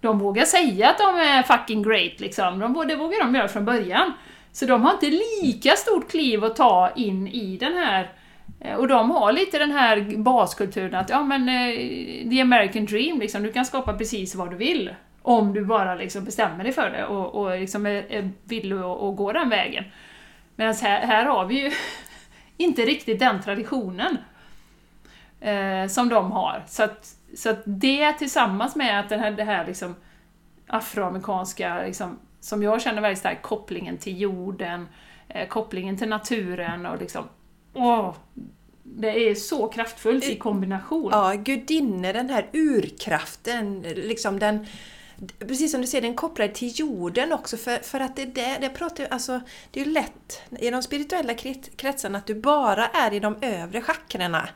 [0.00, 3.64] De vågar säga att de är fucking great liksom, de, det vågar de göra från
[3.64, 4.12] början.
[4.52, 5.10] Så de har inte
[5.42, 8.10] lika stort kliv att ta in i den här
[8.60, 13.20] eh, och de har lite den här baskulturen att ja men eh, the American dream,
[13.20, 14.90] liksom, du kan skapa precis vad du vill.
[15.22, 19.16] Om du bara liksom bestämmer dig för det och, och liksom är, är villig att,
[19.16, 19.84] gå den vägen.
[20.56, 21.72] Medan här, här har vi ju
[22.56, 24.16] inte riktigt den traditionen
[25.40, 26.62] eh, som de har.
[26.66, 29.94] Så att, så att det tillsammans med att den här, det här liksom
[30.66, 34.88] afroamerikanska, liksom, som jag känner väldigt starkt, kopplingen till jorden,
[35.28, 37.24] eh, kopplingen till naturen och liksom,
[37.74, 38.14] åh,
[38.82, 41.10] det är så kraftfullt i kombination.
[41.12, 44.66] Ja, gudinne, den här urkraften, liksom den
[45.38, 48.68] Precis som du säger, den kopplar till jorden också för, för att det, det, det
[48.68, 53.12] pratar alltså det är ju lätt i de spirituella kret- kretsarna att du bara är
[53.14, 54.48] i de övre chakrarna.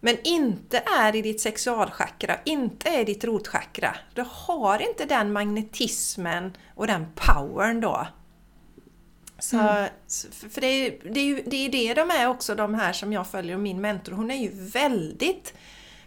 [0.00, 3.96] Men inte är i ditt sexualchakra, inte är i ditt rotchakra.
[4.14, 8.06] Du har inte den magnetismen och den powern då.
[9.38, 12.92] Så, så- för det är, det är det, är det de är också, de här
[12.92, 14.12] som jag följer och min mentor.
[14.12, 15.54] Hon är ju väldigt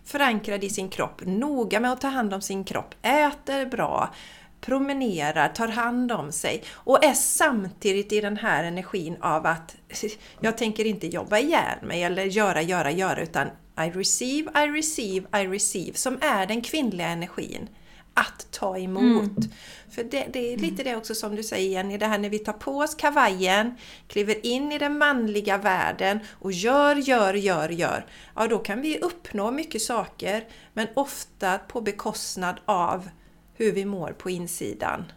[0.07, 4.13] förankrad i sin kropp, noga med att ta hand om sin kropp, äter bra,
[4.61, 9.75] promenerar, tar hand om sig och är samtidigt i den här energin av att
[10.39, 13.47] jag tänker inte jobba ihjäl mig eller göra, göra, göra utan
[13.77, 17.69] I receive, I receive, I receive som är den kvinnliga energin.
[18.13, 19.37] Att ta emot.
[19.37, 19.51] Mm.
[19.97, 22.39] För det, det är lite det också som du säger Jenny, det här när vi
[22.39, 23.75] tar på oss kavajen,
[24.07, 28.05] kliver in i den manliga världen och gör, gör, gör, gör.
[28.35, 33.09] Ja, då kan vi uppnå mycket saker, men ofta på bekostnad av
[33.53, 35.11] hur vi mår på insidan.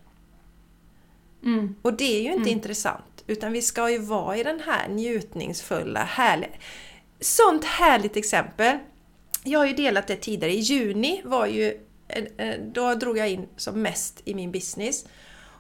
[1.45, 1.74] Mm.
[1.83, 6.05] Och det är ju inte intressant, utan vi ska ju vara i den här njutningsfulla,
[6.05, 6.51] härliga...
[7.20, 8.78] Sånt härligt exempel!
[9.45, 10.53] Jag har ju delat det tidigare.
[10.53, 11.81] I juni var ju...
[12.36, 15.04] Eh, då drog jag in som mest i min business.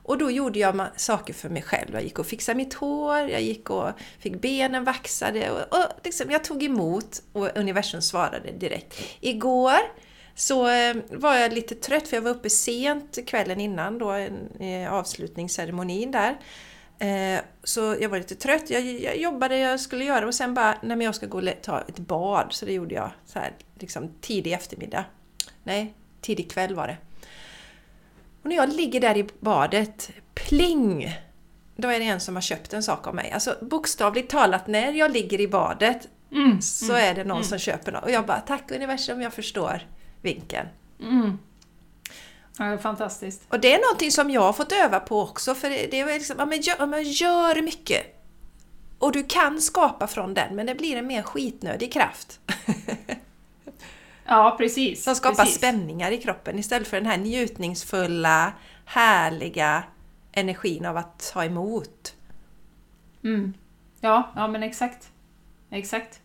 [0.02, 1.88] Och då gjorde jag saker för mig själv.
[1.92, 5.50] Jag gick och fixade mitt hår, jag gick och fick benen vaxade.
[5.50, 8.94] Och, och liksom, jag tog emot och universum svarade direkt.
[9.20, 9.80] Igår
[10.34, 14.92] så eh, var jag lite trött för jag var uppe sent kvällen innan då, eh,
[14.92, 16.38] avslutningsceremonin där.
[17.64, 20.96] Så jag var lite trött, jag, jag jobbade, jag skulle göra och sen bara, nej
[20.96, 22.46] men jag ska gå och ta ett bad.
[22.50, 25.04] Så det gjorde jag så här, liksom tidig eftermiddag.
[25.64, 26.96] Nej, tidig kväll var det.
[28.42, 31.16] Och när jag ligger där i badet, pling!
[31.76, 33.32] då är det en som har köpt en sak av mig.
[33.32, 36.62] Alltså bokstavligt talat, när jag ligger i badet Mm.
[36.62, 38.04] så är det någon som köper något.
[38.04, 39.82] Och jag bara, tack universum, jag förstår
[40.22, 40.68] vinkeln.
[41.00, 41.38] Mm.
[42.58, 43.42] Ja, det är fantastiskt.
[43.48, 46.36] Och det är någonting som jag har fått öva på också, för det är liksom,
[46.38, 48.22] ja, men gör, men gör mycket.
[48.98, 52.40] Och du kan skapa från den, men det blir en mer skitnödig kraft.
[54.30, 55.04] Ja, precis.
[55.04, 55.56] Som skapar precis.
[55.56, 58.52] spänningar i kroppen istället för den här njutningsfulla,
[58.84, 59.82] härliga
[60.32, 62.14] energin av att ta emot.
[63.24, 63.54] Mm.
[64.00, 65.10] Ja, ja men exakt.
[65.70, 66.20] Exakt.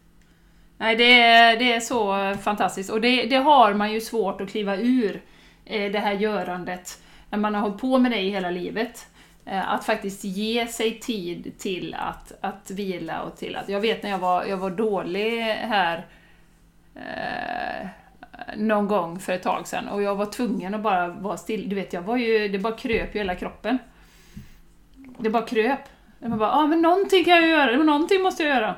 [0.78, 2.90] Nej, det är, det är så fantastiskt.
[2.90, 5.22] Och det, det har man ju svårt att kliva ur,
[5.66, 9.08] eh, det här görandet, när man har hållit på med det i hela livet.
[9.46, 13.70] Eh, Att faktiskt ge sig tid till att, att vila och till att...
[13.70, 16.06] Jag vet när jag var, jag var dålig här
[16.96, 17.88] eh,
[18.58, 21.70] någon gång för ett tag sedan och jag var tvungen att bara vara still.
[21.70, 23.78] Du vet, jag var ju, det bara kröp i hela kroppen.
[25.18, 25.80] Det bara kröp.
[26.20, 28.76] Jag bara, ah, men någonting kan jag göra, någonting måste jag göra.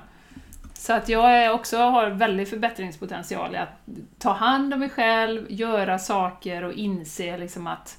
[0.73, 3.79] Så att jag är också har väldigt förbättringspotential i att
[4.19, 7.97] ta hand om mig själv, göra saker och inse liksom att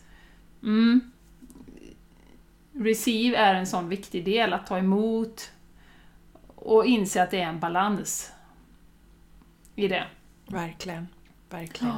[0.62, 1.12] mm,
[2.72, 5.50] Receive är en sån viktig del, att ta emot
[6.54, 8.32] och inse att det är en balans
[9.78, 10.06] i det.
[10.46, 11.08] Verkligen.
[11.50, 11.94] Verkligen.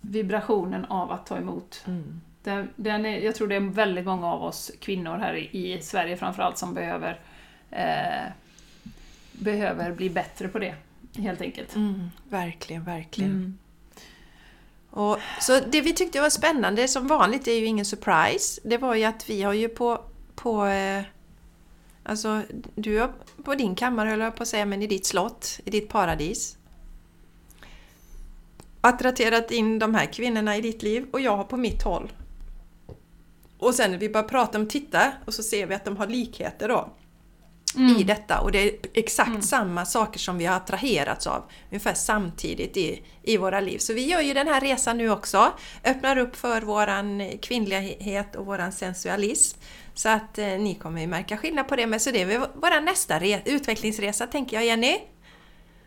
[0.00, 1.84] Vibrationen av att ta emot.
[1.86, 2.20] Mm.
[2.42, 5.82] Den, den är, jag tror det är väldigt många av oss kvinnor här i, i
[5.82, 7.20] Sverige framförallt som behöver
[7.70, 8.32] eh,
[9.32, 10.74] behöver bli bättre på det,
[11.16, 11.76] helt enkelt.
[11.76, 12.10] Mm.
[12.28, 13.30] Verkligen, verkligen.
[13.30, 13.58] Mm.
[14.90, 18.94] Och, så det vi tyckte var spännande, som vanligt är ju ingen surprise, det var
[18.94, 20.00] ju att vi har ju på,
[20.34, 21.02] på eh,
[22.08, 22.42] Alltså,
[22.74, 23.12] du har
[23.44, 26.57] på din kammare höll jag på att säga, men i ditt slott, i ditt paradis.
[28.88, 32.12] Attraherat in de här kvinnorna i ditt liv och jag har på mitt håll.
[33.58, 36.68] Och sen vi bara pratar om titta och så ser vi att de har likheter
[36.68, 36.88] då
[37.98, 42.76] i detta och det är exakt samma saker som vi har attraherats av ungefär samtidigt
[42.76, 43.78] i, i våra liv.
[43.78, 45.52] Så vi gör ju den här resan nu också,
[45.84, 49.58] öppnar upp för våran kvinnlighet och våran sensualism.
[49.94, 52.80] Så att eh, ni kommer ju märka skillnad på det, men så det är vår
[52.80, 54.98] nästa re- utvecklingsresa tänker jag Jenny.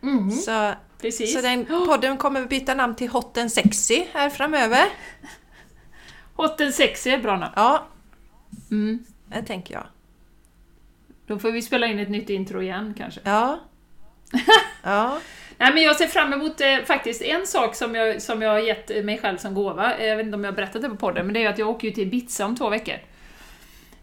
[0.02, 0.30] Mm.
[0.30, 0.72] Så,
[1.02, 1.34] Precis.
[1.34, 4.84] så den podden kommer byta namn till Hot and Sexy här framöver.
[6.34, 7.52] Hot and sexy är bra namn.
[7.56, 7.86] Ja,
[8.70, 9.04] Mm.
[9.26, 9.84] det tänker jag.
[11.26, 13.20] Då får vi spela in ett nytt intro igen kanske.
[13.24, 13.58] Ja.
[14.82, 15.18] Ja.
[15.58, 18.58] Nej men jag ser fram emot eh, faktiskt en sak som jag, som jag har
[18.58, 20.96] gett mig själv som gåva, Eh, jag vet inte om jag har berättat det på
[20.96, 22.94] podden, men det är att jag åker ju till Ibiza om två veckor.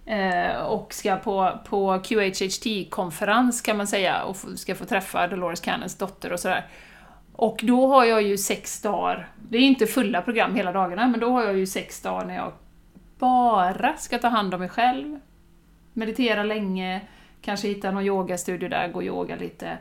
[0.06, 5.98] Eh, och ska på, på QHHT-konferens kan man säga, och ska få träffa Dolores Cannons
[5.98, 6.68] dotter och sådär.
[7.42, 11.20] Och då har jag ju sex dagar, det är inte fulla program hela dagarna, men
[11.20, 12.52] då har jag ju sex dagar när jag
[13.20, 15.20] bara ska ta hand om mig själv,
[15.94, 17.02] meditera länge,
[17.42, 19.78] kanske hitta någon yogastudio där, gå och yoga lite,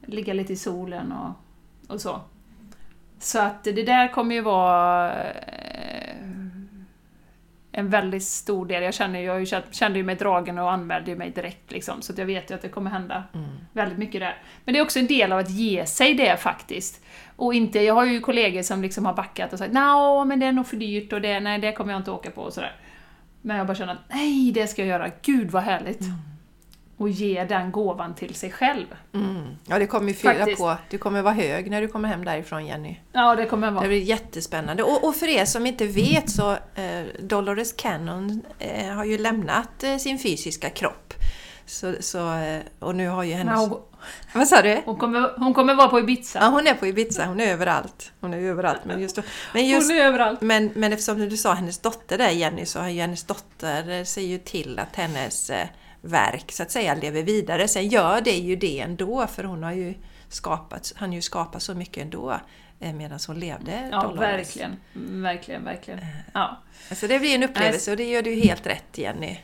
[0.00, 1.32] ligga lite i solen och,
[1.94, 2.20] och så.
[3.18, 6.13] Så att det där kommer ju vara eh,
[7.76, 8.82] en väldigt stor del.
[8.82, 12.50] Jag känner, jag kände ju mig dragen och anmälde mig direkt liksom, så jag vet
[12.50, 13.24] ju att det kommer hända
[13.72, 14.42] väldigt mycket där.
[14.64, 17.04] Men det är också en del av att ge sig det faktiskt.
[17.36, 20.46] Och inte, jag har ju kollegor som liksom har backat och sagt nej men det
[20.46, 22.76] är nog för dyrt och det, nej det kommer jag inte åka på och sådär.
[23.42, 25.10] Men jag bara känner att nej, det ska jag göra.
[25.22, 26.00] Gud vad härligt!
[27.04, 28.86] Och ge den gåvan till sig själv.
[29.14, 29.56] Mm.
[29.66, 30.58] Ja, det kommer ju fylla Faktiskt.
[30.58, 30.76] på.
[30.90, 32.96] Du kommer vara hög när du kommer hem därifrån Jenny.
[33.12, 33.86] Ja, det kommer jag Det vara.
[33.88, 34.82] blir jättespännande.
[34.82, 39.82] Och, och för er som inte vet så eh, Dolores Cannon eh, har ju lämnat
[39.84, 41.14] eh, sin fysiska kropp.
[41.66, 43.60] Så, så, eh, och nu har ju hennes...
[43.60, 43.78] Hon,
[44.34, 44.82] Vad sa du?
[44.84, 46.38] hon, kommer, hon kommer vara på Ibiza.
[46.42, 48.12] Ja, hon är på Ibiza, hon är överallt.
[48.20, 48.80] Hon är överallt.
[48.84, 49.18] Men, just,
[49.54, 50.40] men, just, Hon är överallt.
[50.40, 54.04] men, men eftersom du sa hennes dotter där Jenny, så har ju hennes dotter eh,
[54.04, 55.66] ser ju till att hennes eh,
[56.04, 57.68] verk så att säga lever vidare.
[57.68, 59.94] Sen gör det ju det ändå, för hon har ju
[60.28, 62.40] skapat, han ju skapat så mycket ändå
[62.80, 63.88] eh, medan hon levde.
[63.92, 64.20] Ja, Dolores.
[64.20, 64.76] verkligen.
[65.22, 66.00] Verkligen, verkligen.
[66.34, 66.58] Ja.
[66.90, 69.36] Alltså det blir en upplevelse och det gör du helt rätt Jenny.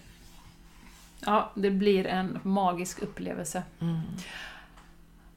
[1.26, 3.62] ja, det blir en magisk upplevelse.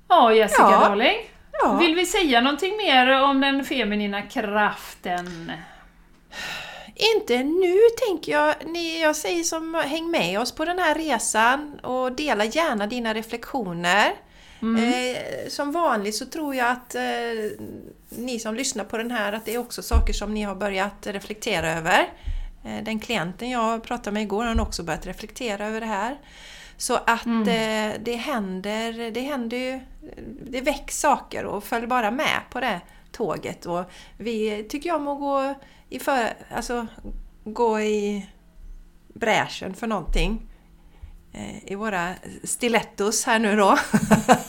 [0.08, 0.80] Ja, Jessica Ja.
[0.80, 1.16] darling.
[1.64, 1.78] Ja.
[1.78, 5.52] Vill vi säga någonting mer om den feminina kraften?
[6.96, 7.78] Inte nu
[8.08, 8.56] tänker jag.
[8.66, 13.14] Ni, jag säger som häng med oss på den här resan och dela gärna dina
[13.14, 14.14] reflektioner.
[14.64, 17.02] Eh, som vanligt så tror jag att eh,
[18.10, 21.08] ni som lyssnar på den här att det är också saker som ni har börjat
[21.08, 22.10] reflektera över.
[22.66, 26.18] Eh, den klienten jag pratade med igår har också börjat reflektera över det här.
[26.78, 29.80] Så att eh, det händer, det händer ju,
[30.50, 32.82] det väcks saker och följ bara med på det
[33.12, 33.66] tåget.
[33.66, 33.84] Och
[34.18, 35.56] vi tycker jag om att gå
[35.96, 36.88] i, för, alltså,
[37.44, 38.26] gå i
[39.14, 40.42] bräschen för någonting.
[41.34, 42.10] eh, i våra
[42.44, 43.78] stilettos här nu då.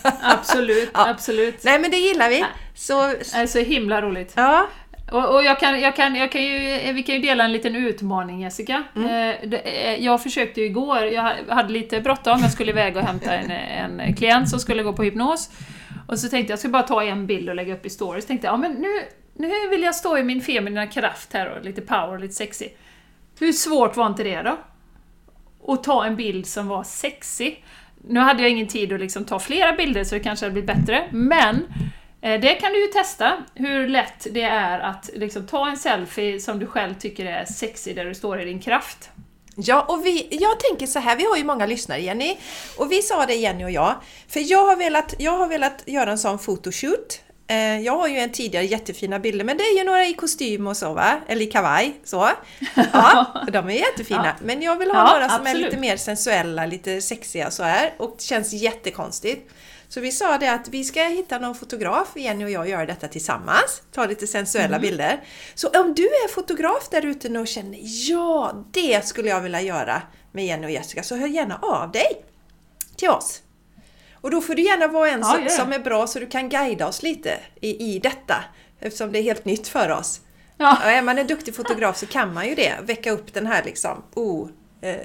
[0.22, 1.08] Absolut, Ja.
[1.10, 1.64] absolut.
[1.64, 2.40] Nej men det gillar vi.
[2.40, 2.50] Nej.
[2.74, 4.32] Så, Det är så himla roligt.
[4.36, 4.66] ja,
[5.12, 7.76] Och, och jag kan, jag kan, jag kan ju, vi kan ju dela en liten
[7.76, 8.84] utmaning Jessica.
[8.96, 9.08] Mm.
[9.52, 13.34] Eh, eh, jag försökte ju igår, jag hade lite bråttom, jag skulle iväg och hämta
[13.34, 13.50] en,
[14.00, 15.50] en klient som skulle gå på hypnos.
[16.08, 18.26] Och så tänkte jag, jag ska bara ta en bild och lägga upp i stories.
[18.26, 18.88] Tänkte jag, ja men nu,
[19.34, 22.68] nu vill jag stå i min feminina kraft här och lite power lite sexy.
[23.38, 24.58] Hur svårt var inte det då?
[25.72, 27.54] Att ta en bild som var sexy.
[28.08, 30.76] Nu hade jag ingen tid att liksom ta flera bilder så det kanske hade blivit
[30.76, 31.66] bättre, men
[32.20, 36.40] eh, det kan du ju testa, hur lätt det är att liksom ta en selfie
[36.40, 39.10] som du själv tycker är sexy, där du står i din kraft.
[39.56, 42.36] Ja, och vi, jag tänker så här, vi har ju många lyssnare Jenny,
[42.78, 43.94] och vi sa det Jenny och jag,
[44.28, 48.18] för jag har velat, jag har velat göra en sån fotoshoot Eh, Jag har ju
[48.18, 51.20] en tidigare jättefina bilder, men det är ju några i kostym och så va?
[51.28, 52.28] Eller i kavaj, så.
[52.92, 54.26] Ja, de är jättefina.
[54.26, 54.32] Ja.
[54.44, 55.64] Men jag vill ha Ja, några som är absolut.
[55.66, 57.94] lite mer sensuella, lite sexiga så här.
[57.96, 59.50] Och det känns jättekonstigt.
[59.88, 63.08] Så vi sa det att vi ska hitta någon fotograf, Jenny och jag, göra detta
[63.08, 63.82] tillsammans.
[63.92, 65.24] Ta lite sensuella bilder.
[65.54, 67.78] Så om du är fotograf där ute och känner
[68.10, 72.24] ja, det skulle jag vilja göra med Jenny och Jessica, så hör gärna av dig
[72.96, 73.40] till oss.
[74.24, 76.86] Och då får du gärna vara en Ja, som, är bra så du kan guida
[76.86, 78.44] oss lite i, i detta.
[78.80, 80.20] Eftersom det är helt nytt för oss.
[80.56, 80.78] Ja.
[80.82, 82.74] Ja, är man en duktig fotograf så kan man ju det.
[82.82, 84.48] Väcka upp den här liksom, oh,
[84.80, 84.96] eh,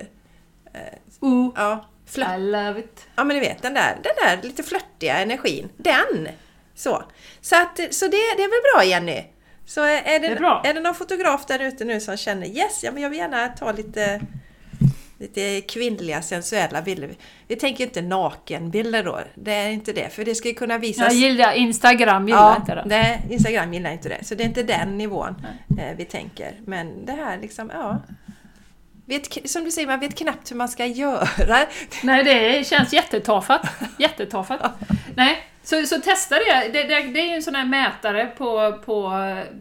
[1.19, 2.37] Ooh, ja, flört.
[2.37, 3.07] I love it.
[3.15, 5.69] Ja men ni vet den där, den där lite flörtiga energin.
[5.77, 6.27] Den!
[6.75, 7.03] Så,
[7.41, 9.23] så, att, så det, det är väl bra Jenny?
[9.65, 12.83] Så är det, Det är är det någon fotograf där ute nu som känner yes,
[12.83, 14.21] ja, men jag vill gärna ta lite,
[15.19, 17.09] lite kvinnliga sensuella bilder.
[17.47, 21.13] Vi tänker inte nakenbilder då, det är inte det, för det ska ju kunna visas...
[21.13, 22.83] Jag gillar Instagram, gillar Ja, inte det.
[22.85, 24.23] det, Instagram gillar inte det.
[24.23, 25.35] Så det är inte den nivån
[25.79, 26.53] eh, vi tänker.
[26.65, 28.01] Men det här liksom, ja.
[29.05, 31.57] Vet, som du säger, man vet knappt hur man ska göra.
[32.03, 33.67] Nej, det känns jättetafatt.
[33.99, 34.73] Jättetafatt.
[35.15, 36.69] Nej, så, så testa det.
[36.73, 37.01] Det, det.
[37.01, 39.13] det är ju en sån här mätare på, på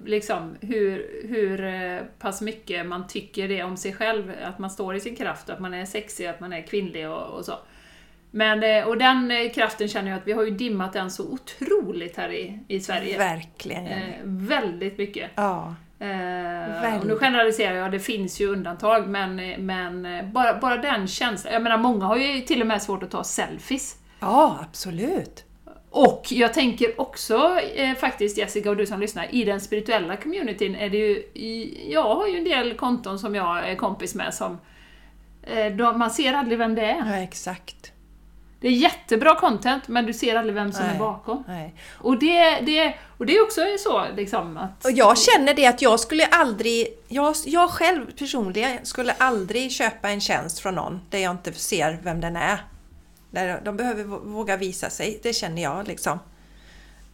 [0.05, 4.94] liksom hur, hur eh, pass mycket man tycker det om sig själv, att man står
[4.94, 7.55] i sin kraft, att man är sexig, att man är kvinnlig och, och så.
[8.30, 11.32] Men, eh, och den eh, kraften känner jag att vi har ju dimmat den så
[11.32, 13.18] otroligt här i, i Sverige.
[13.18, 13.86] Verkligen.
[13.86, 15.30] Eh, väldigt mycket.
[15.34, 15.74] Ja.
[15.99, 19.36] Eh, och nu generaliserar jag, det finns ju undantag, men,
[19.66, 21.53] men bara, bara den känslan.
[21.53, 23.96] Jag menar, många har ju till och med svårt att ta selfies.
[24.20, 25.44] ja, absolut.
[25.91, 30.74] Och jag tänker också eh, faktiskt, Jessica och du som lyssnar, i den spirituella communityn
[30.74, 31.14] är det ju...
[31.34, 34.59] I, jag har ju en del konton som jag är kompis med som...
[35.43, 37.16] Eh, de, man ser aldrig vem det är.
[37.16, 37.93] Ja, exakt.
[38.61, 40.95] Det är jättebra content, men du ser aldrig vem som Nej.
[40.95, 41.45] är bakom.
[41.49, 41.74] Nej.
[41.99, 44.84] Och det, det, och det är också så liksom att...
[44.84, 50.11] Och jag känner det att jag skulle aldrig, jag, jag själv personligen skulle aldrig köpa
[50.11, 52.59] en tjänst från någon där jag inte ser vem den är.
[53.31, 56.18] Där de behöver vå- våga visa sig, det känner jag liksom.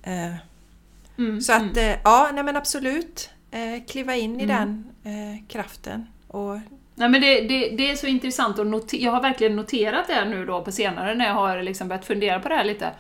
[0.03, 0.35] Eh,
[1.19, 3.31] Mm, Så att, eh, ja, nej men absolut.
[3.51, 6.07] Eh, kliva in i den eh, kraften.
[6.29, 6.59] Och,
[6.95, 10.47] Nej men det, det, det är så intressant notera, jag har verkligen noterat det nu
[10.47, 12.91] då på senare när jag har liksom börjat fundera på det här lite.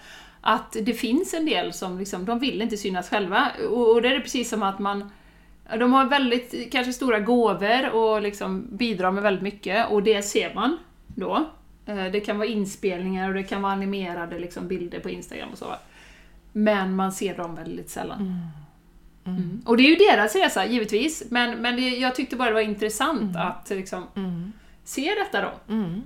[0.40, 3.50] Att det finns en del som liksom, de vill inte synas själva.
[3.70, 5.10] Och, och det är precis som att man
[5.78, 10.54] de har väldigt kanske stora gåvor och liksom bidrar med väldigt mycket och det ser
[10.54, 11.50] man då.
[11.86, 15.58] Eh, Det kan vara inspelningar och det kan vara animerade liksom bilder på Instagram och
[15.58, 15.74] så.
[16.52, 18.50] Men man ser dem väldigt sällan.
[19.26, 19.62] Mm.
[19.66, 21.22] Och det är ju deras resa, givetvis.
[21.30, 24.04] Men, men det, jag tyckte bara det var intressant att liksom,
[24.84, 25.74] se detta då.
[25.74, 26.02] mm.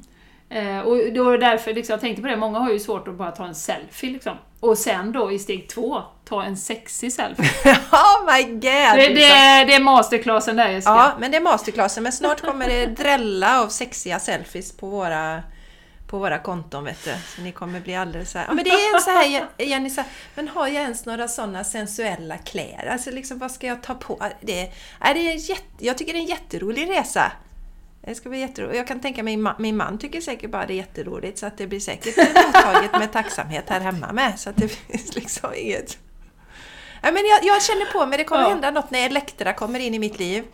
[0.50, 3.08] Eh, och då är det därför liksom, jag tänkte på det, många har ju svårt
[3.08, 4.10] att bara ta en selfie.
[4.12, 4.36] Liksom.
[4.60, 7.44] Och sen då i steg två, ta en sexig selfie.
[7.92, 8.60] oh my god!
[8.60, 10.90] det, det, är- det är masterclassen där Jessica.
[10.90, 12.02] Ja, men det är masterclassen.
[12.02, 15.42] Men snart kommer det drälla av sexiga selfies på våra,
[16.08, 17.14] på våra konton, vet du.
[17.36, 18.46] Så ni kommer bli alldeles så här.
[18.48, 21.28] Ja, men det är en så här, Jenny, så här, men har jag ens några
[21.28, 22.86] sådana sensuella kläder?
[22.92, 24.26] Alltså liksom, vad ska jag ta på?
[24.40, 24.60] Det,
[25.00, 27.32] är, det är jätte, jag tycker det är en jätterolig resa.
[28.00, 28.76] Det ska bli jätteroligt.
[28.76, 31.46] Jag kan tänka mig, min ma- min man tycker säkert bara det är jätteroligt, så
[31.46, 34.38] att det blir säkert mottaget med tacksamhet här hemma med.
[34.40, 35.98] Så att det finns liksom inget...
[37.02, 38.48] Ja, men jag, jag känner på mig, det kommer Ja.
[38.48, 40.44] hända något när Elektra kommer in i mitt liv.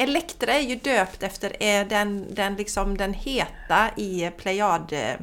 [0.00, 4.92] Elektra är ju döpt efter eh, den, den, liksom, den heta i Plejad...
[4.92, 5.14] eh,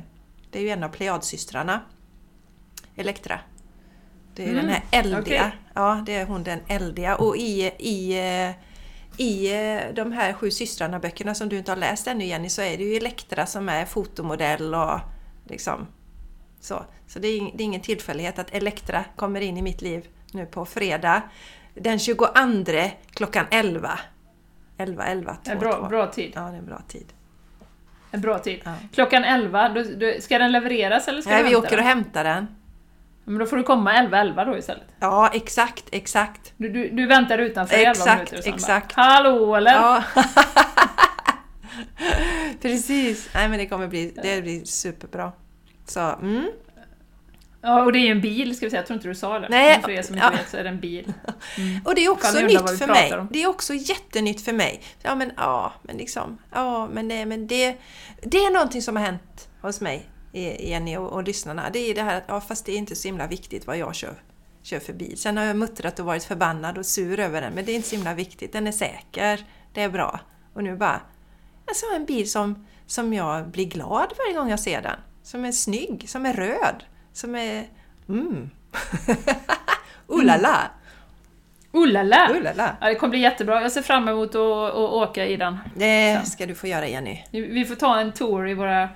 [0.51, 1.81] Det är ju en av Plejadsystrarna.
[2.95, 3.39] Elektra.
[4.35, 5.19] Det är Mm, den här eldiga.
[5.21, 5.51] okej.
[5.73, 7.15] Ja, det är hon den eldiga.
[7.15, 8.51] Och i, i, eh,
[9.21, 9.49] i
[9.93, 12.95] de här Sju systrarna-böckerna som du inte har läst ännu Jenny, så är det ju
[12.95, 14.99] Elektra som är fotomodell och
[15.45, 15.87] liksom
[16.61, 16.85] så.
[17.07, 20.45] Så det är, det är ingen tillfällighet att Elektra kommer in i mitt liv nu
[20.45, 21.21] på fredag
[21.73, 22.25] den 22
[23.13, 23.99] klockan 11.
[24.77, 26.31] 11, 11, 2, Det är bra, bra tid.
[26.35, 27.13] Ja, det är en bra tid.
[28.11, 28.61] En bra tid.
[28.65, 28.73] Ja.
[28.93, 31.85] Klockan 11, då, då, ska den levereras eller ska Nej, vi åker och den?
[31.85, 32.47] hämtar den.
[33.23, 34.87] Men då får du komma 11.11 då istället.
[34.99, 36.53] Ja, exakt, exakt.
[36.57, 38.95] Du, du, du väntar utanför i 11 Exakt, minuter och sen exakt.
[38.95, 39.73] Bara, Hallå eller?
[39.73, 40.03] Ja.
[42.61, 43.29] Precis.
[43.33, 45.31] Nej, men det kommer bli, det blir superbra.
[45.85, 46.51] Så, mm.
[47.67, 49.39] Ja, och det är ju en bil ska vi säga, jag tror inte du sa
[49.39, 49.47] det.
[49.49, 50.37] Nej, Men för er som inte ja.
[50.37, 51.13] vet så är det en bil.
[51.85, 53.17] Och det är också nytt för mig.
[53.17, 53.27] om.
[53.31, 54.81] Det är också jättenytt för mig.
[55.01, 57.77] Ja, men ja, men liksom, ja, men nej, men det,
[58.21, 61.69] det är någonting som har hänt hos mig, eh, Jenny och, och lyssnarna.
[61.73, 63.95] Det är det här att, ja, fast det är inte så himla viktigt vad jag
[63.95, 64.21] kör,
[64.63, 65.17] kör för bil.
[65.17, 67.89] Sen har jag muttrat och varit förbannad och sur över den, men det är inte
[67.89, 68.53] så himla viktigt.
[68.53, 70.19] Den är säker, det är bra.
[70.53, 71.01] Och nu bara,
[71.67, 74.99] alltså en bil som, som jag blir glad varje gång jag ser den.
[75.23, 76.83] Som är snygg, som är röd,
[77.17, 77.65] som är...
[78.09, 78.49] Mm!
[80.07, 80.57] oh la la!
[81.71, 82.31] Oh la la!
[82.31, 82.75] Oh la la!
[82.81, 83.61] Ja, det kommer bli jättebra.
[83.61, 85.57] Jag ser fram emot att, att åka i den.
[85.75, 87.23] Det ska du få göra Jenny.
[87.31, 88.89] Vi får ta en tour i våra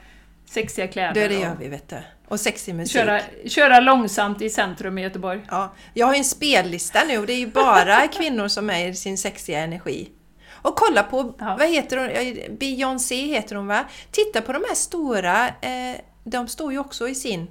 [0.46, 1.14] sexiga kläder.
[1.14, 1.98] Det, det gör vi vet du.
[2.28, 2.94] Och sexig musik.
[2.94, 5.42] Köra, köra långsamt i centrum i Göteborg.
[5.50, 8.88] Ja, jag har ju en spellista nu och det är ju bara kvinnor som är
[8.88, 10.10] i sin sexiga energi.
[10.52, 11.56] Och kolla på, Ja.
[11.60, 13.86] vad heter hon, Beyoncé heter hon va?
[14.12, 17.48] Titta på de här stora, eh, de står ju också i sin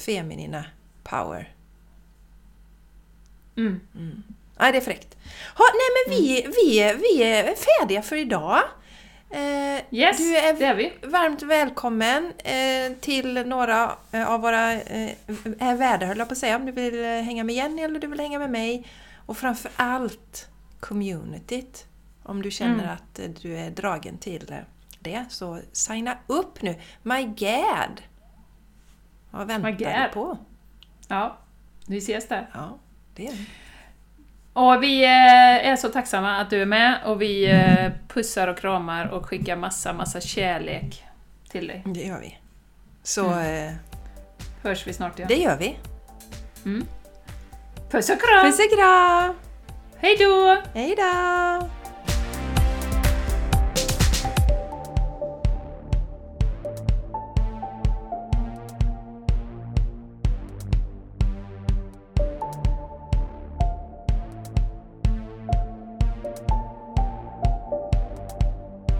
[0.00, 0.64] feminina
[1.02, 1.54] power.
[3.56, 3.80] Mm.
[4.58, 5.16] Nej, det är fräckt.
[5.56, 8.58] Ha, nej men vi, vi, vi är färdiga för idag.
[9.30, 9.40] Eh,
[9.90, 10.92] Yes, du är det är vi.
[11.02, 15.10] varmt välkommen eh, till några eh, av våra eh,
[15.60, 18.00] eh, värdar, höll jag på att säga, om du vill eh, hänga med Jenny eller
[18.00, 18.86] du vill hänga med mig.
[19.26, 20.48] Och framför allt
[20.80, 21.86] communityt.
[22.22, 22.90] Om du känner Mm.
[22.90, 24.54] att du är dragen till
[25.00, 26.74] det, så signa upp nu.
[27.02, 28.00] My God!
[29.30, 30.38] Vad väntar My du på?
[31.08, 31.36] Ja,
[31.86, 32.50] vi ses där.
[32.54, 32.78] Ja,
[33.14, 33.34] det är
[34.52, 38.58] Och vi eh, är så tacksamma att du är med och vi eh, pussar och
[38.58, 41.04] kramar och skickar massa, massa kärlek
[41.50, 41.82] till dig.
[41.86, 42.38] det gör vi.
[43.02, 43.72] Så eh,
[44.62, 45.28] Hörs vi snart igen.
[45.28, 45.78] det gör vi.
[47.90, 48.46] Puss och kram!
[48.46, 49.34] Puss och kram!
[49.96, 50.62] Hej då!
[50.74, 51.79] Hej då!